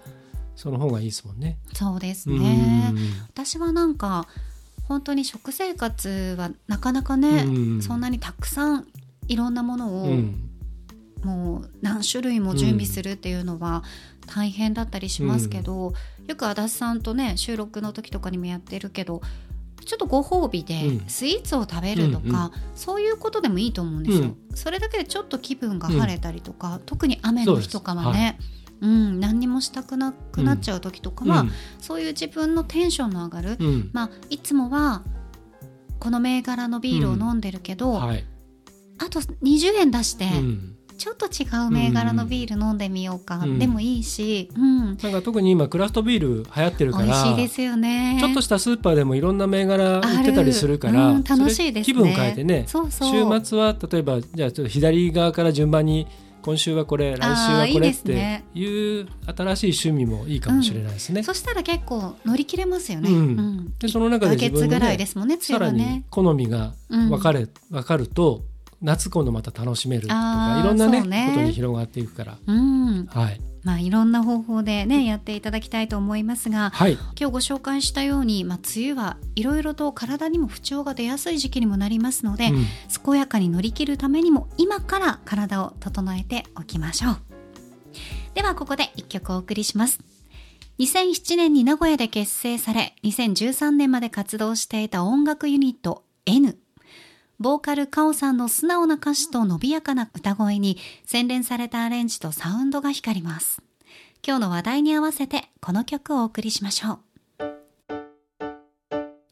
[0.55, 1.57] その方がいいですもんね。
[1.73, 2.93] そうですね。
[3.29, 4.27] 私はなんか
[4.87, 7.45] 本当に食生活はなかなかね、
[7.81, 8.87] そんなにたくさん
[9.27, 10.17] いろんなものを、
[11.23, 13.83] もう何種類も準備するっていうのは
[14.27, 15.93] 大変だったりしますけど、
[16.27, 19.21] よく足立さんとね収録の時とかにもやってるけど
[19.85, 28.37] ちょっとご褒美でスイーツを食べるとか、うんうん、そういうことでもいいと思うんですよ、うん、それだけでちょっと気分が晴れたりとか、うん、特に雨の日とかはね
[28.81, 33.57] う、はい、ん、何にもしたくなくなっちゃう時とかは、うん、そういう自分のテンションの上がる、
[33.93, 35.03] まあ、いつもは
[35.99, 38.25] この銘柄のビールを飲んでるけど、はい、
[38.97, 40.25] あと20円出して、
[41.01, 48.17] ちょっと違う銘柄のビール飲んでみようか、うん、でもいいし、うん、なんか特に今クラフトビール流行ってるから美味しいですよね。
[48.19, 52.77] ちょっとしたスーパーでもいろんな銘柄売ってたりするから、うん、楽しいです、ね、気分変えてね週
[53.43, 56.05] 末は例えばじゃあちょっと左側から順番に
[56.43, 61.23] 今週はこれ来週はこれっていう新しい趣味もいいかもしれないですね。
[61.23, 63.09] そしたら結構乗り切れますよね。
[63.79, 68.43] でその中で自分の、ね、ですもんね、さらに好みが分かれ、分かると
[68.81, 73.39] 夏今度また楽しめるとかいろんなね、ね、ことに広がっていくから、うん、はい。
[73.63, 82.65] まあ、いろんな方法でねやっていただきたいと思いますが、はい、今日ご紹介したように、まあ、梅雨はいろいろと体にも不調が出やすい時期にもなりますので、うん、
[83.05, 87.17] 健やかに乗り切るためにも今から体を整えておきましょう。
[88.33, 89.99] ではここで一曲お送りします。
[90.79, 96.57] 2007年に名古屋で結成され2013年まで活動していた音楽ユニット N
[97.41, 100.77] ボーカルカオさんの素直な歌詞と伸びやかな歌声に
[101.07, 103.63] 洗練されたアレンジとサウンドが光ります。
[104.23, 106.99] 今日の話題に合わせてこの曲をお送りしましょう。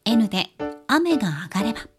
[0.06, 0.48] N で
[0.88, 1.99] 雨が上がれば。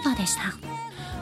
[0.00, 0.42] が上がればでした。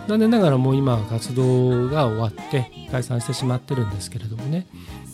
[0.09, 4.67] 残念ながらもう今活動が終わって解散してしまってるんですけれどもね、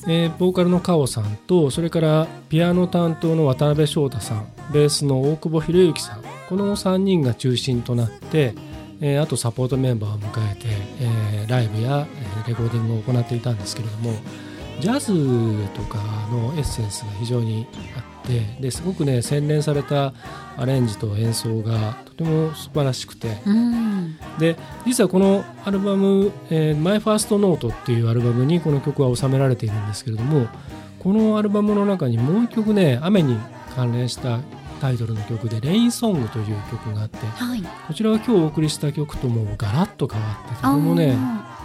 [0.07, 8.55] えー、ボーカルのカオさんとそれからピアノ担当の渡辺翔太さんベースの大久保博之さんこの3人が中心となって、
[9.01, 10.66] えー、あとサポートメンバーを迎えて、
[11.01, 12.07] えー、ライブや
[12.46, 14.12] レコーディングを行っていたんですけれども
[14.81, 15.98] ジャズとか
[16.31, 17.66] のエッセンスが非常に
[18.22, 20.14] ってですごくね洗練された
[20.56, 24.56] アレンジと演奏がとても素晴らしくて、うん、で
[24.87, 30.46] 実はこのアルバム「えー、 My First Note」っていうアルバムにこの曲は収められているんですけれども
[31.00, 33.37] このアルバムの中にもう一曲ね雨に
[33.74, 34.38] 関連した
[34.80, 41.16] タイトルの曲で「Rain Song」という曲があって、はい、こちらは今日お送りした曲ともガラッと変わってとてもね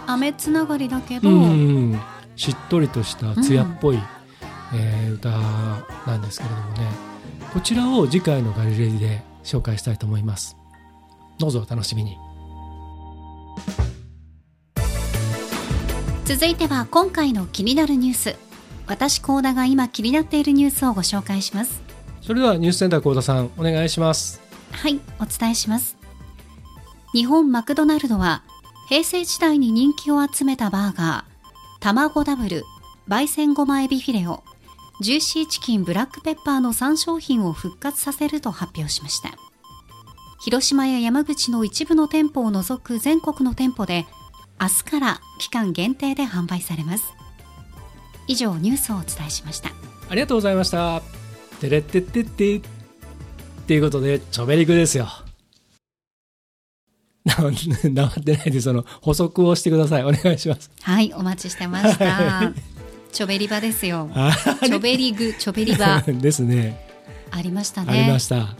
[0.06, 2.00] 雨つながりだけど、うん
[2.38, 4.02] しっとりとした艶っぽい、うん、
[4.74, 6.88] えー、歌なんですけれどもね。
[7.52, 10.56] こちらを次回のガリレディで紹介したいと思います。
[11.38, 12.16] どうぞお楽しみに。
[16.24, 18.36] 続いては今回の気になるニュース。
[18.86, 21.82] 私高田が今気になっているニュースをご紹介します。
[22.20, 24.40] それではニュースセンター高田さんお願いします。
[24.72, 25.96] はいお伝えします。
[27.14, 28.42] 日本マクドナルドは
[28.88, 32.64] 平成時代に人気を集めたバーガー卵ダブル、
[33.08, 34.42] 焙煎ごまエビフィレオ、
[35.00, 39.30] ジューシーチキンブラックペッパーの3商品を復活させると発表しました。
[40.40, 44.06] 広島や山口の一部の店舗を除く全国の店舗で、
[44.60, 47.12] 明日から期間限定で販売されます。
[48.26, 49.70] 以上、ニュースをお伝えしました。
[50.08, 51.00] ありがとうございました。
[51.60, 52.56] てれってってって。
[52.56, 52.60] っ
[53.68, 55.08] ていうことで、チョベリグですよ。
[57.92, 62.52] なってないでその補足をしてくださいお願いしますはいお待ちしてました、
[63.12, 64.10] チョベリバですよ。
[64.62, 66.02] チョベリグチョベリバ。
[66.06, 66.84] ですね。
[67.30, 67.92] ありましたね。
[67.92, 68.54] ありました。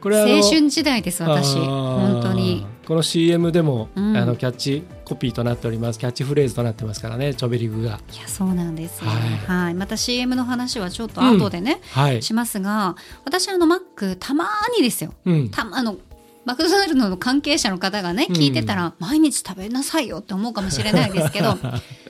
[0.00, 1.56] これ青春時代です私。
[1.56, 2.66] 本当に。
[2.86, 5.98] この CM でも、うん、あのキャッチコピーとなっております。
[5.98, 8.00] キャッチフレーズとなってますからねチョベリグが。
[8.12, 15.98] いやそうなんですよ、はい、はい、また CM の話はちょっと後でね、うんはい、しますが私あのマックたまにですよ、うん、たあの
[16.44, 21.82] マクドナルドの関係者の方がね聞いてたら、毎日食べなさいよって思うかもしれないですけど毎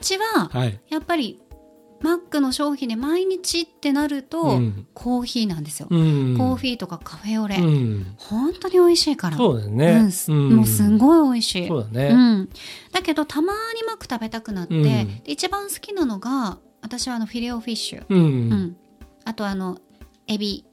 [0.00, 0.50] 日は
[0.88, 1.40] やっぱり
[2.00, 9.36] マックの商品で毎日ってなると、うん、コーヒーなんですよ、うん、コーヒーとかカフェオレ、うん、本当に美味しいから。
[9.36, 11.68] そうだね、もうすごい美味しい。
[11.68, 12.48] そうだね、
[12.92, 18.76] だけどたまにマック食べたくなって、一番好きなのが私はあのフィレオフィッシュ、うん。
[19.24, 19.78] あとあの
[20.28, 20.64] エビ。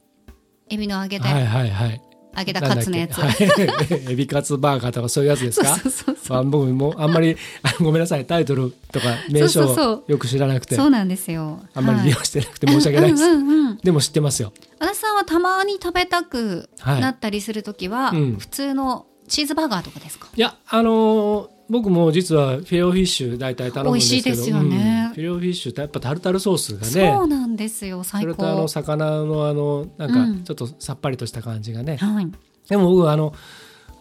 [0.67, 2.01] エビの揚げた、はいはいはい、
[2.38, 3.36] 揚げたカツのやつ、 はい、
[4.12, 5.78] エビカツバーガーとかそういうやつですか？
[6.24, 7.38] そう僕もあんまり
[7.80, 10.76] ごめんなさいタイトルとか名称よく知らなくて。
[10.76, 11.62] そうなんですよ。
[11.74, 14.54] あんまり利用してなくて申し訳ないです、うんうんうん、でも知ってますよ。
[14.80, 20.28] 足さんはたまに食べたくなったりする時は、はいうん、普通のチーズバーガーとかですか？
[20.36, 24.23] いやあのー僕も実はフィレオフィッシュ大体頼むんですけど。
[24.25, 27.15] 美味しいですよね、うん、フィレオフィッシュってやっぱタルタルソースがね。
[27.15, 28.34] そうなんですよ最高。
[28.36, 32.32] それとあの魚のあのなんかちょっとさっぱりとした感じがね、うんはい、
[32.69, 33.34] でも僕あの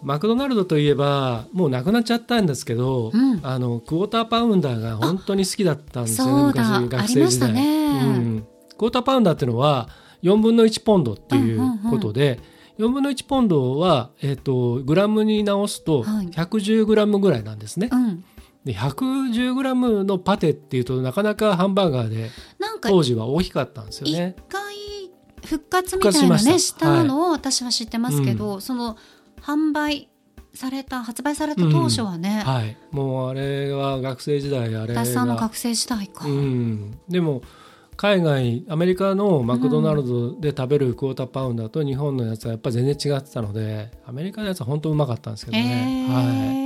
[0.02, 7.86] マクドナルドといえばもうなくなっちゃったんですけど、うん、あのクォーターパウンダーが本当に好きだったんですよね昔学生時代、ね。
[7.88, 8.46] うん、
[8.76, 9.88] クォーターパウンダーっていうのは
[10.22, 12.38] 4分の1ポンドっていうことで、うんうん。
[12.38, 17.88] うん4分の1ポンドは、えーと、グラムに直すと110グラムぐらいなんですね。
[17.90, 18.24] はいうん。
[18.64, 22.30] で110グラムのパテっていうとなかなかハンバーガーで
[22.80, 24.34] 当時は大きかったんですよね。
[24.38, 24.74] 一回
[25.44, 27.04] 復活みたいなねした。
[27.04, 28.96] のを私は知ってますけど、はい、その
[29.42, 30.08] 販売
[30.54, 32.76] された発売された当初はね、うん、はい。
[32.90, 37.42] もうあれは学生時代あれ私さんの学生時代か、うん、でも
[37.96, 46.64] 海外アメリカのマクドナルドで食べるクォーターパウンダーと日本のやつはやっぱり全然違ってたのでアメリカのやつは本当うまかったんですけどね、はい。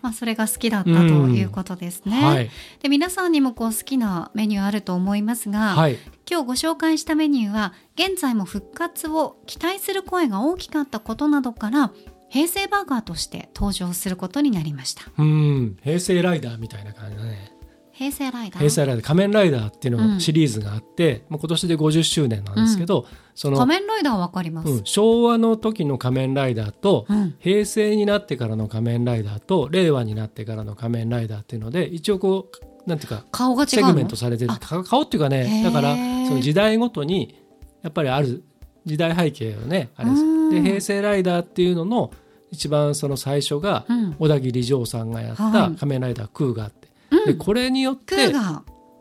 [0.00, 2.24] まあ、それが好きだったということですね、うん。
[2.24, 2.50] はい、
[2.80, 5.98] で皆さんにもこう好きなメニューあると思いますが、はい、
[6.30, 11.92] 今日ご紹介したメニューは現在も復活を期待する声が大きかったことなどから
[12.28, 15.02] 平成バーガーとして登場することになりました。
[15.18, 15.76] うん。
[15.82, 17.57] 平成ライダーみたいな感じだね
[17.98, 18.58] 平成ライダー。
[18.58, 19.04] 平成ライダー。
[19.04, 27.08] 仮面ライダーっていうのシリーズがあって、うん、もう今年で50周年なんですけど、うん、その仮面ライダーわかります、うん、昭和の時の仮面ライダーと、
[27.40, 32.48] 平成になってからの仮面ライダーと令和になってからの仮面ライダーっていうので一応こ
[32.86, 34.50] うなんていうか顔がセグメントされてる。
[34.84, 37.42] 顔っていうかねだからその時代ごとに
[37.82, 38.44] やっぱりある
[38.86, 40.10] 時代背景をねあれ
[40.52, 42.12] で平成ライダーっていうのの
[42.50, 43.84] 一番その最初が
[44.18, 46.87] オダギリジョーさんがやった仮面ライダークウガって
[47.32, 48.32] でこれによって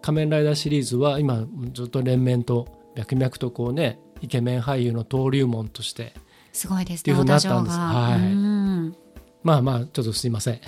[0.01, 6.13] 仮面ライダーシリーズは今ずっと連綿と脈々とこうねイケメン俳優の登竜門として
[6.53, 7.77] すごいですっていうふうになったんです。
[7.77, 9.07] はい。
[9.43, 10.59] まあまあちょっとすいません。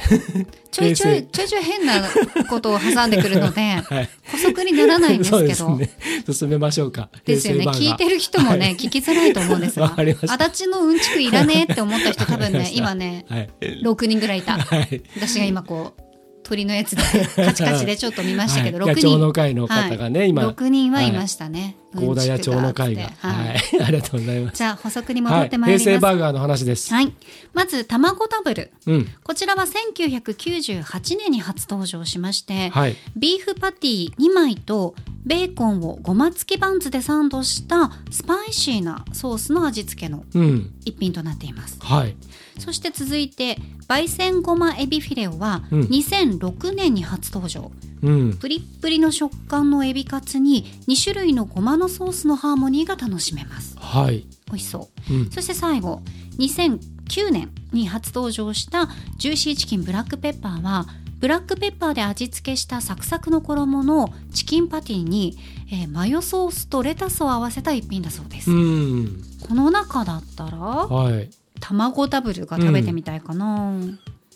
[0.72, 2.02] ちょいちょいちょいちょい変な
[2.50, 4.10] ことを挟んでくるので はい。
[4.32, 5.76] 補足にならないんですけど。
[5.76, 5.90] ね。
[6.32, 7.10] 進めましょうか。
[7.26, 7.66] ですよね。
[7.66, 9.96] 聞いてる人もね、はい聞きづらいと思うんですが。
[9.98, 13.50] 足立のうんちくいらねえって思った人多分ね今ね、はい。
[13.84, 14.60] 6人ぐらいいた。
[14.60, 15.02] はい。
[15.16, 16.02] 私が今こう、
[16.50, 17.02] 鳥のやつで
[17.36, 19.34] カチカチでちょっと見ましたけど、はい、6野鳥の人。
[19.34, 21.76] 会の方がね、今、6人はいましたね。
[21.96, 23.12] 高田野鳥の会が。
[23.18, 24.58] はい、が ありがとうございます。
[24.58, 25.84] じゃあ補足に戻はい、ってまいります。
[25.86, 26.94] 平成バーガーの話です。
[26.94, 27.14] はい。
[27.54, 28.72] まず、卵ダブル。
[28.86, 29.08] うん。
[29.24, 32.96] こちらは1998年に初登場しまして、はい。
[33.16, 40.74] ビーフパティ2枚とベーコンをごま付きバンズでサンドしたスパイシーなソースの味付けのうん。
[40.86, 41.78] 一品となっています。
[41.82, 42.16] はい。
[42.60, 47.72] そして続いて、焙煎ごまエビフィレオはうん2006年に初登場。
[48.02, 48.34] うん。
[48.38, 53.76] プリップリの食感のエビカツに2種類のごまのソースのハーモニーが楽しめます。
[53.80, 54.26] はい。
[54.48, 55.14] 美味しそう。
[55.14, 55.30] うん。
[55.32, 56.02] そして最後、
[56.38, 60.86] 2009年に初登場したジューシーチキンブラックペッパーは、
[61.20, 65.38] ブラックペッパーで味付けしたサクサクの衣のチキンパティに、
[65.72, 68.52] えーマヨソースとレタスを合わせた一品だそうです。
[68.52, 69.22] うん。
[69.48, 71.30] この中だったら、はい。
[71.60, 73.74] 卵ダブルが食べてみたいかな。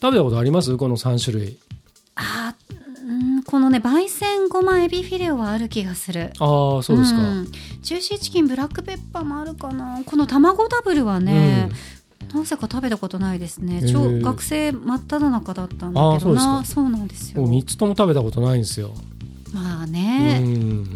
[0.01, 0.75] 食べたことあります？
[0.75, 1.57] この3種類。
[2.15, 2.62] あー
[3.05, 6.31] うんこのね、焙煎ごまエビフィレオはある気がする。
[6.39, 7.19] ああ、そうですか。
[7.41, 7.47] ん
[7.81, 11.69] ジューシーチキンブラックペッパーもあるかなこの卵ダブルはね、
[12.33, 18.93] なぜか食べたことないですねへーちょ学生真っ只中だったんだけどなそそうなんですよもう3つとも食べたことないんですよ。
[19.53, 20.87] まあうね、ん。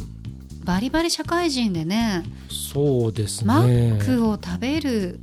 [0.63, 3.93] バリバリ社会人でねそうですマね。
[4.01, 5.19] ックを食べる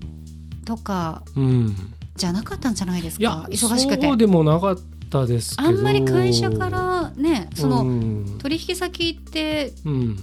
[0.64, 1.76] とかうん。
[2.16, 4.78] じゃなかったんじゃないですか、忙しくてそうでもなかっ
[5.14, 5.68] たですけど。
[5.68, 8.38] あんまり会社からねその、うん。
[8.38, 10.16] 取引先行ってうん。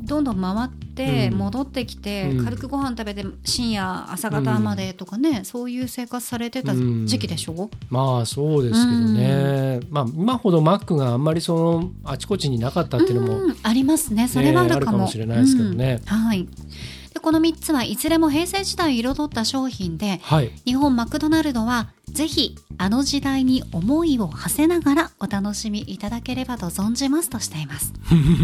[0.00, 1.38] どんどん回ってうん。
[1.38, 2.44] 戻ってきて、うん。
[2.44, 14.28] 軽くご飯食べて深夜朝方までとかね、そういう生活されてた時期でしょ、まあそうですけどね、まあ今ほどマックがあんまりそのあちこちになかったっていうのも、うんありますね。
[14.28, 16.00] それはあるかも,、あるかもしれないですけどね。
[16.02, 16.16] うん。
[16.16, 16.44] はい。
[16.44, 16.48] で
[17.24, 20.50] この3つはいずれも平成時代を彩った商品ではい。
[20.66, 27.94] 日本マクドナルドはぜひあの時代に思いを馳せながらお楽しみいただければと存じますとしています。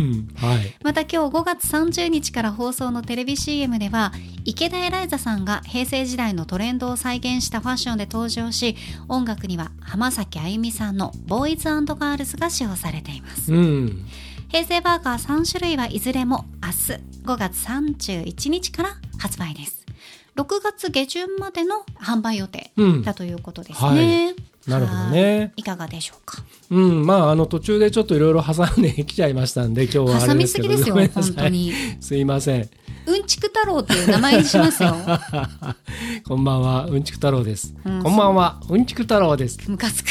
[0.41, 0.75] はい。
[0.83, 4.15] また今日5月30日から放送のテレビ CM では
[4.47, 8.77] 池田エライザさんが平成時代のトレンドを再現したファッションで登場し
[9.09, 13.53] 音楽には浜崎あゆみさんの「ボーイズガールズ」が使用されています。
[13.53, 14.07] うん
[14.51, 19.87] 平成バーガー3種類はいずれも明日5月31日から発売です。
[20.37, 23.03] 6月下旬までの販売予定うん。
[23.03, 24.35] だということですね、
[24.67, 25.39] なるほどね。
[25.39, 25.53] はい。
[25.59, 26.43] いかがでしょうか？
[26.71, 27.07] うん。
[27.07, 31.73] まああの途中でちょっといろいろ挟んできちゃいましたんで今日はあ挟みすぎですよ本当に。
[32.01, 32.69] すいません。
[33.07, 34.97] うんちく太郎っていう名前にしますよ。
[36.27, 36.87] こんばんは。
[36.87, 38.03] うんちく太郎です、うん。
[38.03, 38.61] こんばんは。
[38.69, 39.59] うんちく太郎です。
[39.71, 40.09] ムカつく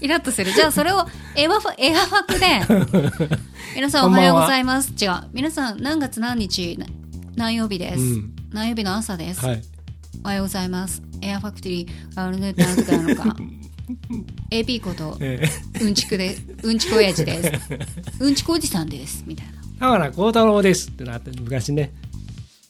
[0.00, 0.52] イラッとする。
[0.52, 3.36] じゃあそれをエアファエアファクで
[3.76, 4.92] 皆さんおはようございます。
[4.92, 5.10] 違う。
[5.32, 6.86] 皆さん何月何日な
[7.36, 8.34] 何曜日です、うん。
[8.50, 9.62] 何曜日の朝です、はい。
[10.24, 11.02] おはようございます。
[11.20, 13.36] エアファクトリーあのね何とかなのか。
[14.50, 15.48] AP ことえ
[15.80, 17.60] うんちくでうんちく親父です。
[18.20, 19.24] うんちくおじさんです。
[19.26, 19.52] みたいな。
[19.52, 21.92] ー、田原幸太郎ですってなって昔ね。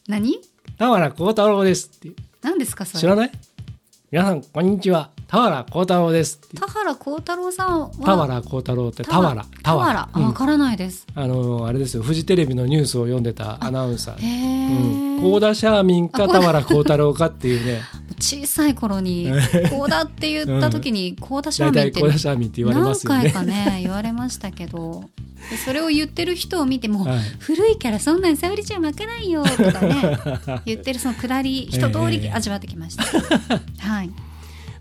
[0.09, 0.41] 何？
[0.79, 2.11] 田原幸太郎ですって。
[2.43, 3.01] 何ですかそれ？
[3.01, 3.31] 知らない？
[4.11, 6.41] 皆さんこんにちは田原幸太郎です。
[6.59, 7.91] 田原幸太郎さんは？
[8.05, 9.47] 田原幸太郎って田原。
[9.63, 10.25] 田原あうん。
[10.25, 12.03] わからないです、あのあれですよ。
[12.03, 14.19] フジテレビのニュースを読んでたアナウンサー。
[14.19, 14.77] へえ、
[15.19, 17.81] うん、高田シャーミンかあ田原幸太郎かっていうね。
[18.19, 19.31] 小さい頃に
[19.71, 23.23] 「こうだ」って言った時に「こうだシャー大ミン」って体高田シャーミンって言われますよね。
[23.23, 25.05] 何回かね言われましたけど
[25.49, 27.19] でそれを言ってる人を見ても、はい。
[27.39, 30.19] 古いからそんなん沙織ちゃん負けないよとかね
[30.67, 33.05] 言ってるそのくだり一通り味わってきました、
[33.79, 34.11] はい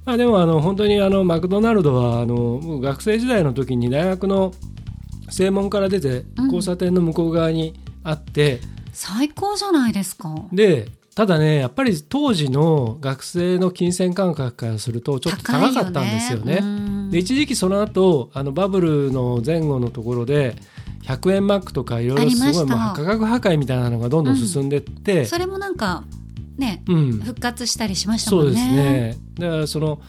[0.06, 4.54] まあでもあの本当にあのマクドナルドはあの僕学生時代の時に大学の
[5.30, 6.46] 正門から出てうん。
[6.46, 8.60] 交差点の向こう側にあって、
[8.92, 10.36] 最高じゃないですか。
[10.52, 16.60] でただねやっぱり当時の学生の金銭感覚からするとちょっと高かったんですよね。
[16.62, 17.12] うん。
[17.12, 20.56] で一時期その後あのバブルの前後のところで
[21.04, 22.76] 100円マックとかいろいろすごいありました。
[22.76, 24.38] まあ価格破壊みたいなのがどんどん。
[24.38, 26.04] 進んでって、それもなんか
[26.60, 27.12] ねうん。
[27.20, 28.76] 復活したりしましたもそうんですね。
[28.76, 30.02] ねだからその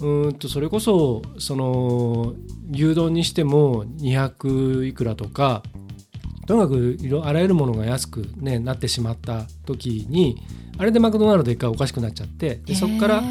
[0.00, 2.34] うーんとそれこそその
[2.70, 5.62] 牛丼にしても200いくらとか
[6.46, 10.36] とにかくいろあらゆるものが安く、ね、なってしまった時に
[10.78, 13.22] あれでマクドナルド一回おかしくなっちゃってでそこから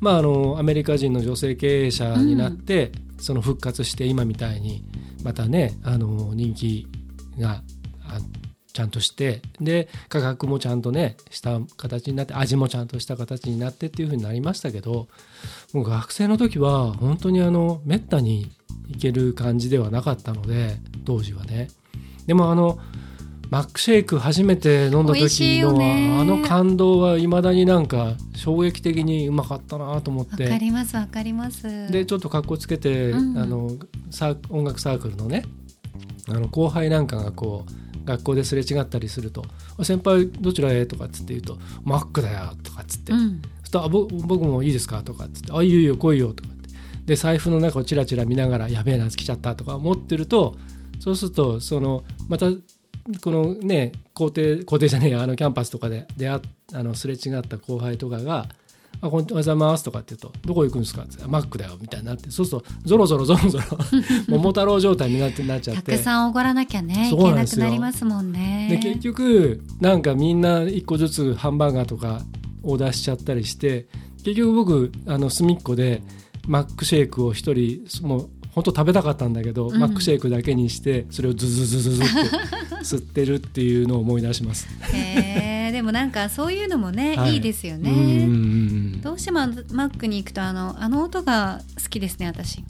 [0.00, 4.84] まあ、あのアメリカ人の女性経営者になって、その復活して今みたいに
[5.24, 6.86] またねあの人気
[7.38, 7.62] が
[8.04, 8.18] あ
[8.76, 15.08] ちゃんとしてで価格もちゃんとねした形になって味もちゃんとした形になってっていう風になりましたけど
[15.72, 18.52] もう学生の時は本当にあのめったに
[18.90, 21.68] いける感じではなかったので当時はね。
[22.26, 22.78] でもあの
[23.48, 25.70] マックシェイク初めて飲んだ時の
[26.20, 30.44] あの感動はいまだになんか衝撃的にうまかったなと思って。
[30.44, 31.90] わかりますわかります。
[31.90, 33.70] でちょっとかっこつけて、うん、あの
[34.50, 35.44] 音楽サークルのね
[36.28, 39.44] あの後輩なんかがこう学校ですれ違ったりすると
[39.82, 43.42] 「先輩どちらへ?」とかっつって言うと「マックだよ」とかっつって「うん、
[43.74, 46.70] あ僕もいいですか?」とかっつって「あいいよいいよ来いよ」とかって
[47.04, 50.56] で財布の中をチラチラ見ながら「やべえな来ちゃった」とか思ってると
[51.00, 52.50] そうするとそのまた
[53.20, 56.40] このね校庭校庭じゃねえあのキャンパスとかで出会
[56.72, 58.48] あのすれ違った後輩とかが
[59.00, 63.78] 「あこんにちはございます」とかって言うと「どこ行くんですか?」って「マックだよ」みたいになってそうするとぞろぞろぞろぞろ
[64.28, 65.92] 桃太郎状態になってなっちゃって。
[65.92, 68.68] たくさんおごらなきゃねいけなくなりますもんね。
[68.70, 72.22] で結局なんかみんな一個ずつハンバーガーとか
[72.62, 73.86] オーダーしちゃったりして
[74.24, 76.02] 結局僕あの隅っこで
[76.46, 82.10] マックシェイクを一人もう本当食べたかったんだけど、うん、マックシェイクだけにしてそれをズズズズズって
[82.82, 84.66] 吸ってるっていうのを思い出します。
[84.92, 87.90] へでもなんかそういうのもね、はい、いいですよね。
[89.02, 89.40] どうしても
[89.72, 92.64] マックに行くとあのあの音が好きですね私。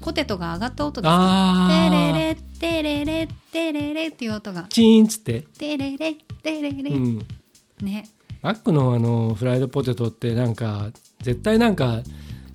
[0.00, 2.36] ポテトが上がった音ですね。
[2.60, 4.66] テレレテレレテレレっていう音が。
[4.68, 5.40] チーンつって。
[5.58, 6.90] テレレテレレ。
[6.92, 7.26] うん、
[7.80, 8.04] ね。
[8.42, 10.90] マックのあのフライドポテトってなんか
[11.20, 12.02] 絶対なんか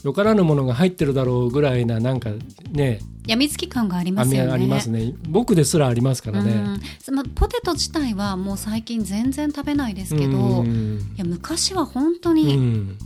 [0.05, 2.29] よからぬものが入ってるだろうぐらいななんか
[2.71, 4.51] ねやみつき感がありますよね。
[4.51, 5.13] ありますね。
[5.27, 6.79] 僕ですらありますからね。
[7.11, 12.57] まあ、ポテト自体はもう最近全然食べないですけど、いや昔は本当に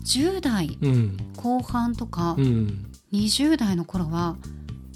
[0.06, 0.78] 10代
[1.36, 2.38] 後半とか
[3.12, 4.38] 20代の頃は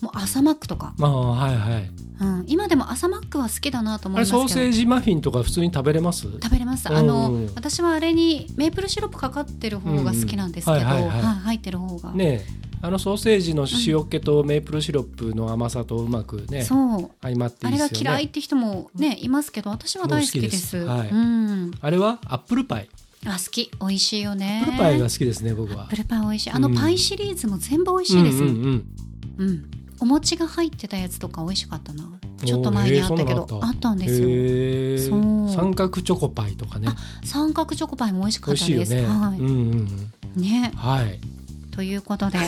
[0.01, 6.23] もう朝マックとか、あはいはい、うん、今でも朝マックは好きだなと思いますソーセージマフィンとか普通に食べれます？
[6.23, 6.87] 食べれます。
[6.93, 12.11] あの、うん、私はあれにメープルシロップかかってる方が好きなんですけど、入ってる方が。
[12.11, 12.45] ね
[12.85, 17.11] あのソーセージの塩気とメープルシロップの甘さとうまくね、そう。
[17.19, 20.77] 相まっていい、ね、あれが嫌いって人もねいますけど私は大好きです。
[20.77, 21.09] はい。
[21.09, 22.89] うん、あれはアップルパイ。
[23.25, 23.71] あ好き。
[23.79, 24.61] 美味しいよね。
[24.63, 25.85] アップルパイが好きですね僕は。
[25.85, 26.51] アップルパイ美味しい。
[26.51, 28.85] あのパイシリーズも全部美味しいです、うん、うん、
[29.37, 32.03] うんお餅が入ってたやつとか美味しかったな。
[32.45, 35.49] ちょっと前にあったけどあったんですよ。
[35.49, 36.89] 三角チョコパイとかね。
[37.23, 39.47] 三角チョコパイも美味しかったです、ね、はい、うん
[40.35, 40.41] うん。
[40.41, 40.71] ね。
[40.75, 41.19] はい
[41.75, 42.39] ということで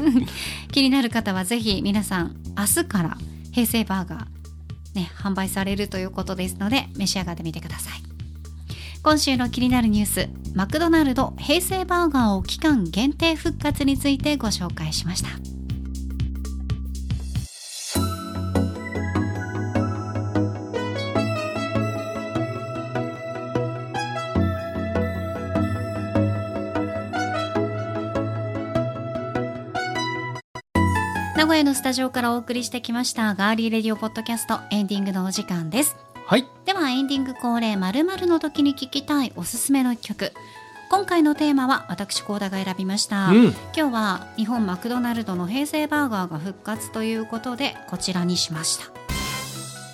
[0.72, 3.18] 気になる方はぜひ皆さん明日から
[3.52, 4.24] 平成バーガー
[4.94, 8.02] ね販売されるということですので召し上がってみてください
[9.02, 15.61] 今週の気になるニュースマクドナルド平成バーガーを期間限定復活についてご紹介しました。
[31.52, 35.98] 古屋のスタジオからお送りしてきましたガーリーレディオポッドキャストエンディングのお時間です。
[36.24, 36.48] はい。
[36.64, 40.32] ではエンディング恒例まるの時に聞きたいおすすめの曲。
[40.90, 48.86] 今回のテーマは私高田が選びました、うん、今日は日本マクドナルドの平成バーガーが復活ということでこちらにしました。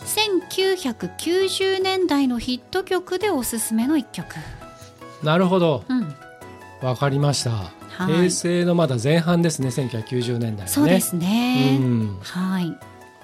[0.06, 4.36] 1990年代のヒット曲でおすすめの一曲。
[5.24, 5.82] なるほど。
[6.82, 12.68] わ、うん、かりましたはい、平成のまだ前半ですね1990年代、ね、そうですね、うん、はい。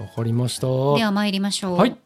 [0.01, 0.67] わかりました。
[0.97, 1.97] では参りましょう、はい、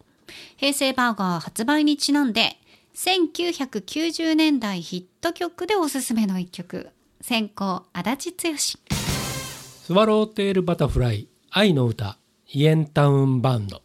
[0.56, 2.58] 平成バーガー発売にちなんで
[2.94, 6.90] 1990年代ヒット曲でおすすめの一曲。
[7.20, 8.56] 先行足立剛。
[8.58, 12.18] スワローテールバタフライ愛の歌
[12.52, 13.82] イエンタウンバンド。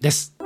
[0.00, 0.36] です。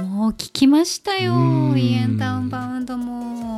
[0.00, 1.74] もう聞きましたよ。
[1.76, 3.57] イエンタウンバンドも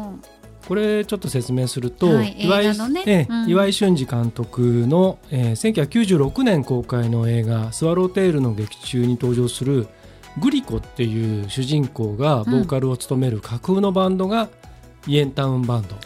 [0.70, 3.26] これちょっと説明すると、はい、岩井、ね。
[3.28, 9.88] うん、岩井俊二監督の、えー、1996年公開の映画「スワローテール」の劇中に登場する
[10.40, 14.48] グリコっていう主人公がボーカルを務める架空のバンドが、
[15.08, 15.96] イエンタウンバンド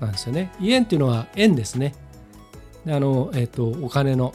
[0.00, 0.50] なんですよね。
[0.58, 1.94] はい、イエンっていうのは円ですね。
[2.86, 4.34] あのえーと、お金の。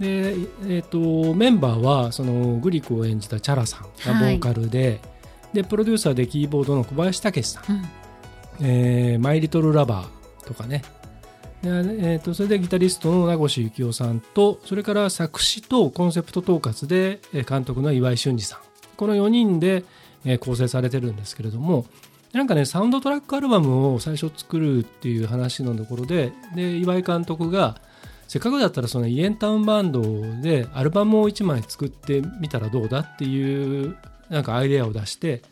[0.00, 0.30] で、
[0.66, 4.94] えーと、メンバーはそのグリコを演じたチャラさんがボーカルでは
[5.52, 7.99] い、でプロデューサーでキーボードの小林武史さん、うん
[8.62, 10.82] えー、マイ・リトル・ラバーとかね。
[11.62, 18.60] で、えーと、それでギタリストの名越幸雄さんとそれから作詞とコンセプト統括で監督の岩井俊二さん。
[18.96, 19.84] この4人で
[20.40, 21.86] 構成されてるんですけれども。
[22.32, 27.80] なんかねサウンドトラックアルバムを最初作るっていう話のところでで岩井監督が
[28.28, 30.02] せっかくだったらそのイエンタウンバンド
[30.40, 33.96] でアルバムを1枚作ってみたらどうだっていう
[34.28, 35.42] なんかアイデアを出して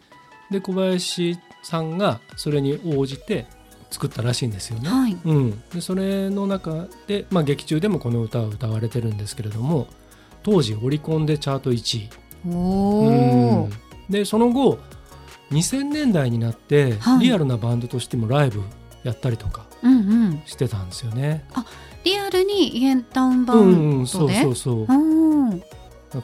[0.52, 1.36] で小林
[1.68, 3.46] さんがそれに応じて
[3.90, 4.88] 作ったらしいんですよね。
[4.88, 9.86] はいうん、でそれの中で、まあ、劇中でもこの歌は歌われてるんですけれども
[10.42, 12.08] 当時オリコンでチャート1位。
[12.48, 13.70] おうん
[14.08, 14.78] でその後
[15.50, 18.62] 2000年代になって、はいリアルなバンドとしてもライブ
[19.02, 19.96] やったりとかうんう
[20.30, 21.44] んしてたんですよね。
[22.04, 24.86] リアルにイエンタウンバうんンうん、そうドでそうそう。
[24.88, 24.92] う
[25.54, 25.62] ん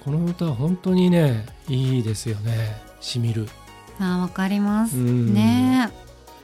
[0.03, 2.81] この歌は本当にねいいですよね。
[3.01, 3.47] しみる。
[4.01, 4.97] あわかります。
[4.97, 5.35] うん。
[5.35, 5.91] ね。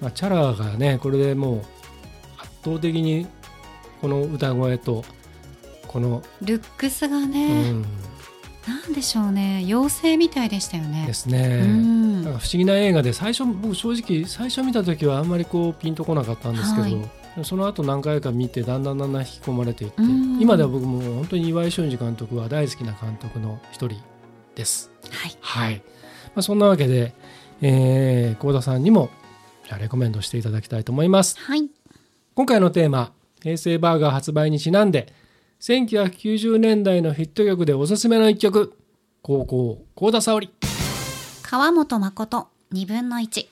[0.00, 1.58] まあ、チャラがねこれでもう
[2.38, 3.26] 圧倒的に
[4.00, 5.04] この歌声と
[5.86, 9.64] この、ルックスがうね、ん、なんでしょうね。
[9.66, 11.04] 妖精みたいでしたよね。
[11.04, 11.62] ですね。
[11.64, 12.22] うん。
[12.22, 17.44] 不思議な映画で最初僕正直最初見た時はあんまりこうピンとこなかったんですけど、はい。
[17.44, 20.40] その後何回か見てだんだんだんだん引き込まれていってうん。
[20.40, 24.00] 今では僕も本当に岩井俊二監督は大好きな監督の一人
[24.54, 24.92] です。
[25.10, 25.36] はい。
[25.40, 25.82] はい。
[26.26, 27.19] まあ、そんなわけで幸、
[27.62, 29.10] えー、田さんにも
[29.78, 31.38] レコメンドしていただきたいと思います。
[31.38, 31.68] はい。
[32.34, 35.12] 今回のテーマ「平成バーガー」発売にちなんで
[35.60, 38.74] 1990年代のヒット曲でおすすめの一曲
[39.22, 40.50] 高校幸田沙織。
[41.42, 43.48] 川本誠二分の一。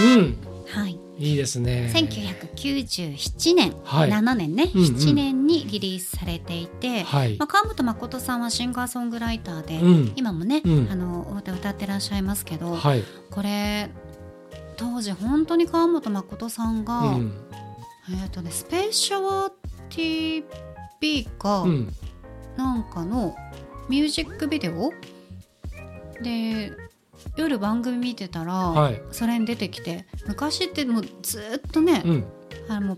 [0.00, 0.36] うん。
[0.66, 1.92] はいいいですね。
[1.94, 4.10] 1997年、はい。
[4.10, 4.86] 7年ね、うんうん。
[4.94, 7.36] 7年にリリースされていて、はい。
[7.38, 10.12] まあ、川本誠さんはシンガーソングライターで、うん。
[10.16, 10.88] 今もね、うん。
[10.90, 13.90] あのお歌歌ってらっしゃいますけど、はい、これ
[14.76, 17.32] 当時本当に川本誠さんが、うん。
[18.22, 19.52] えっ、とねスペーシャワー
[19.90, 21.92] TV か、うん。
[22.56, 23.36] なんかの
[23.88, 24.92] ミュージックビデオ
[26.22, 26.72] で
[27.36, 29.02] 夜番組見てたら、はい。
[29.10, 32.24] それに出てきて昔ってもうずっとね、うん。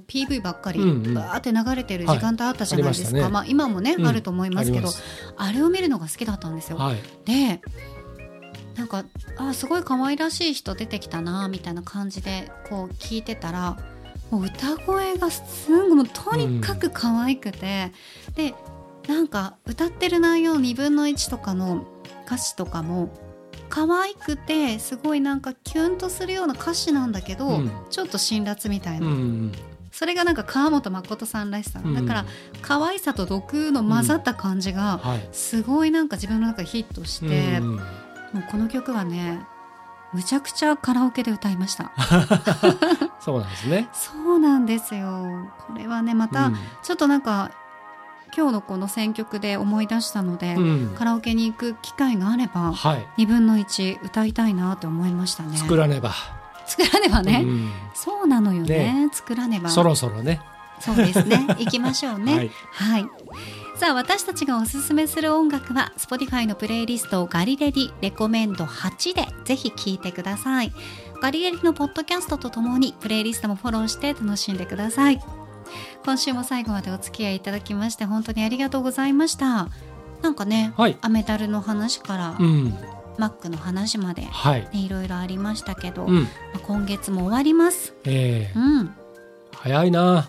[0.06, 1.14] PV ばっかりうんうん。
[1.14, 4.06] バーって流れてる時間帯あったじゃないですか、まあ、今もね、うん。
[4.06, 4.88] あると思いますけど
[5.36, 6.78] あれを見るのが好きだったんですよ。
[6.78, 6.96] はい。
[7.24, 7.60] で
[8.76, 9.04] なんか
[9.38, 13.78] あすごい可愛らしい人出てきたなみたいな感じでこう聞いてたら
[14.30, 17.92] もう歌声がすんごいもうとにかく可愛くて、
[18.34, 18.54] で
[19.08, 21.86] なんか歌ってる内容2分の1とかの
[22.26, 23.08] 歌詞とかも
[23.68, 27.70] 可愛くてすごいなんかキュンとするような歌詞なんだけど、うん。
[27.90, 29.52] ちょっと辛辣みたいな、うん
[29.92, 31.94] それがなんか川本誠さんらしさ、うん。
[31.94, 32.26] だから
[32.60, 35.28] 可愛さと毒の混ざった感じがはい。
[35.32, 37.76] すごいなんか自分の中でヒットして、うん。
[37.76, 37.82] も
[38.36, 39.40] うこの曲はね
[40.12, 41.92] むちゃくちゃカラオケで歌いました。
[43.20, 43.88] そうなんですね。
[43.94, 45.50] そうなんですよ。
[45.66, 46.56] これはねまたうん。
[46.82, 47.50] ちょっとなんか
[48.36, 50.60] 今日のこの選曲で思い出したので、う
[50.92, 50.94] ん。
[50.94, 53.22] カラオケに行く機会があればはい。
[53.22, 55.56] 2分の1歌いたいなと思いましたね。
[55.56, 56.12] 作らねば、
[56.66, 57.70] 作らねばね、うん。
[57.94, 59.06] そうなのよね。
[59.06, 59.10] ね。
[59.12, 59.70] 作らねば。
[59.70, 60.40] そろそろね。
[60.80, 61.46] そうですね。
[61.58, 62.34] 行きましょうね。
[62.36, 62.50] はい。
[62.72, 63.08] はい。
[63.76, 70.72] さあ私たちがおすすめする音楽は Spotify のプレイリストガリレディレコメンド8でぜひ聴いてください。
[71.20, 75.20] ガリレディのポッドキャストとともにプレイリストもフォローして楽しんでください
[76.04, 79.68] 今週も最後までお付き合いいただきまして本当にありがとうございました
[80.22, 80.96] なんかね、はい。
[81.02, 82.74] アメダルの話から、うん。
[83.18, 84.68] マックの話まで、ね、はい。
[84.72, 86.22] いろいろありましたけど、うん。
[86.24, 88.94] まあ今月も終わりますええうん
[89.54, 90.26] 早いな。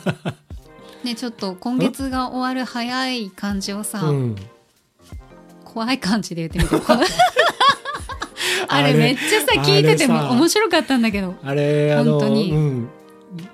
[1.04, 4.36] ねちょっと今月が終わる早い感じをさ、うん。
[5.64, 6.98] 怖い感じで言ってみてあ
[8.76, 12.88] あれれめっちゃさ聞いてても面白かったんだけど、あれ本当にうん。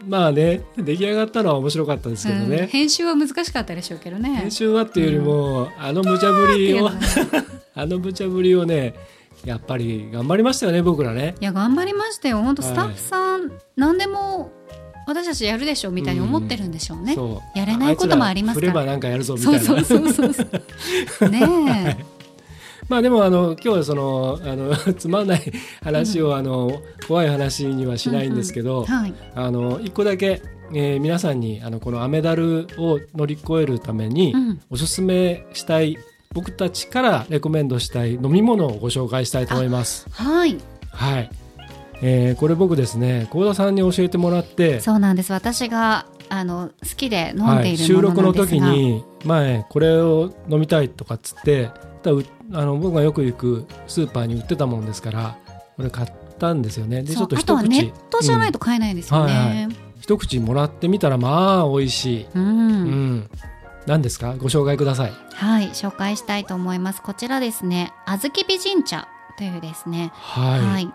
[0.09, 2.51] まあね出来上がったのは面白かったですけどうん。
[2.51, 2.68] ね。
[2.70, 4.35] 編集は難しかったでしょうけどね。
[4.35, 6.91] 編集はっていうよりも、あの無茶ぶりを
[7.74, 8.95] あの無茶ぶりをね
[9.45, 11.35] やっぱり頑張りましたよね僕らね。
[11.41, 12.43] いや頑張りましたよ。
[12.43, 12.72] 本当はい。
[12.72, 14.51] スタッフさん、何でも
[15.07, 17.59] 私たちやるでしょみたいに思ってるんでしょうね、そう。
[17.59, 18.72] やれないこともありますから。
[18.72, 19.85] あいつら振ればなんかやるぞみたそいうな。
[19.85, 21.29] そうそうそうそう。
[21.29, 22.05] ねえ
[22.89, 29.14] まあでもあの今日はそのあの つまんない話を、あの怖い話にはしないんですけど、はい。
[29.34, 34.61] あの一個だけ、えー皆さんにあのこのアメダルを乗り越えるために、うん。
[34.70, 35.97] おすすめしたい
[36.32, 40.07] 僕たちからレコメンドしたい飲み物をご紹介したいと思います。
[40.11, 40.59] はい。
[40.91, 41.30] はい、
[42.03, 45.32] えーこれ僕ですね幸田さんに教えてもらって、そうなんです。
[45.32, 51.70] 私があの好きで飲んはい、でいる収もの録のなんですが、時に前これを飲みたいとかっつって
[52.07, 55.36] ただうあの僕がよく行くスーパーに売ってたもんですから
[55.76, 57.02] これ買ったんですよね。
[57.02, 59.26] でちょっとあとはネットじゃないと、と買えないんですようん。
[59.26, 59.68] はいはね。
[60.00, 62.46] 一口もらってみたらまあ美味しい、うん。
[62.46, 63.30] うん。
[63.86, 64.36] 何ですか？
[64.38, 65.12] ご紹介ください。
[65.34, 67.02] はい、紹介したいと思います。
[67.02, 70.92] こちらですね、あずき美人茶というですね、はい、はい、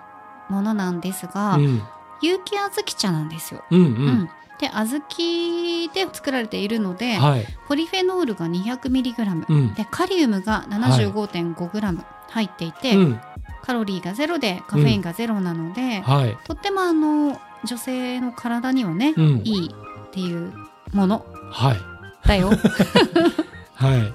[0.50, 1.82] ものなんですが、うん、
[2.22, 3.66] 有機あずき茶なんですよ。
[3.70, 3.92] うんううん
[4.24, 4.30] ん。
[4.62, 13.22] で小豆で作られているので、はい、ポリフェノールが 200mg、うん、でカリウムが 75.5g 入っていて、はい
[13.64, 20.52] カロリーがゼロでカフェインがゼロなので、はい、とってもあの女性の体にはね、いいっていう
[20.94, 22.50] もの、はい、だよ。
[23.76, 24.14] はい。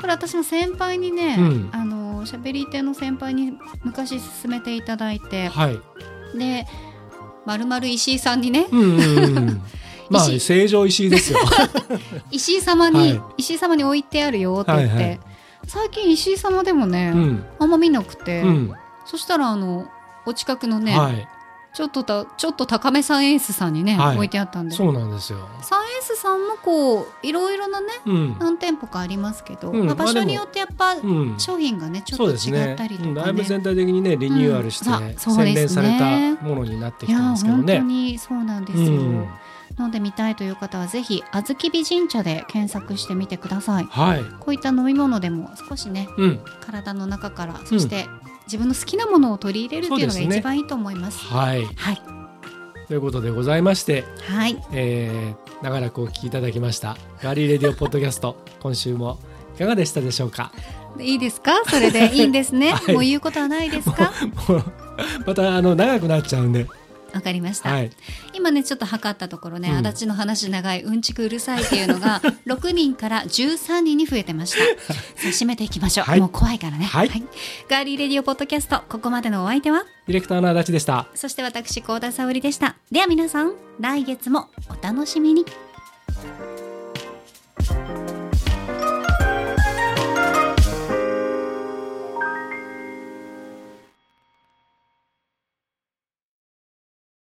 [0.00, 5.80] これ私も先輩にね、うん、あのしゃべり手の先輩に昔勧めていただいて、はい、
[6.38, 6.66] で
[7.46, 8.66] まるまる石井さんにね、
[10.10, 11.38] まあ正常石井ですよ。
[12.30, 15.20] 石井様に、はい、石井様に置いてあるよって言って、はいはい、
[15.66, 18.74] 最近石井様でもね、うん、あんま見なくて、うん、
[19.06, 19.86] そしたらあの
[20.26, 21.28] お近くのね、はい、
[21.76, 24.74] ちょっとたちょっと高めサイエンスさんにね、はい、置いてあったんで。
[24.74, 25.46] そうなんですよ。
[25.60, 30.96] サイエンスさんもこういろいろなね、うん、何店舗かありますけど、うん、まあ、場所によってやっぱ、
[31.36, 33.14] 商品がねちょっと違ったりとか、ね。
[33.14, 37.74] ね、だいぶ全体的にねリニューアルして、洗練されたものになってきてますけどね。
[37.74, 38.86] 本当にそうなんですよ、
[39.78, 48.06] 飲んでみたいという方はぜひ小豆美神茶で検索してみてください、はい、こういった飲み物でも少しね、うん、体の中からそして
[48.46, 51.18] 自分の好きなものを取り入れるっていうのが一番いいと思います。
[51.18, 52.02] すね、はい、はい。
[52.86, 56.96] ということでございまして、はい、えー、長らくお聞きいただきました。
[57.22, 59.18] ガーリーレディオポッドキャスト今週も
[59.56, 60.52] いかがでしたでしょうか？
[61.00, 61.52] いいですか？
[61.68, 64.12] それでいいんですね、 はい、もう言うことはないですか？
[65.26, 66.66] またあの長くなっちゃうんで
[67.16, 67.90] わかりました、はい、
[68.34, 74.58] 今ねちょっと測ったところね、うん、足立の話長いうんちくうるさいっていうのが 6人から13人に増えてました。
[74.92, 74.94] さ
[75.24, 77.22] あ締めていきましょう、はい、もう怖いからね、はい、はい、
[77.68, 79.84] ガーリーレディオポッドキャストここまでのお相手は？
[80.06, 81.08] ディレクターの足立でした。
[81.14, 82.76] そして私高田沙織でした。
[82.90, 85.44] では皆さん来月もお楽しみに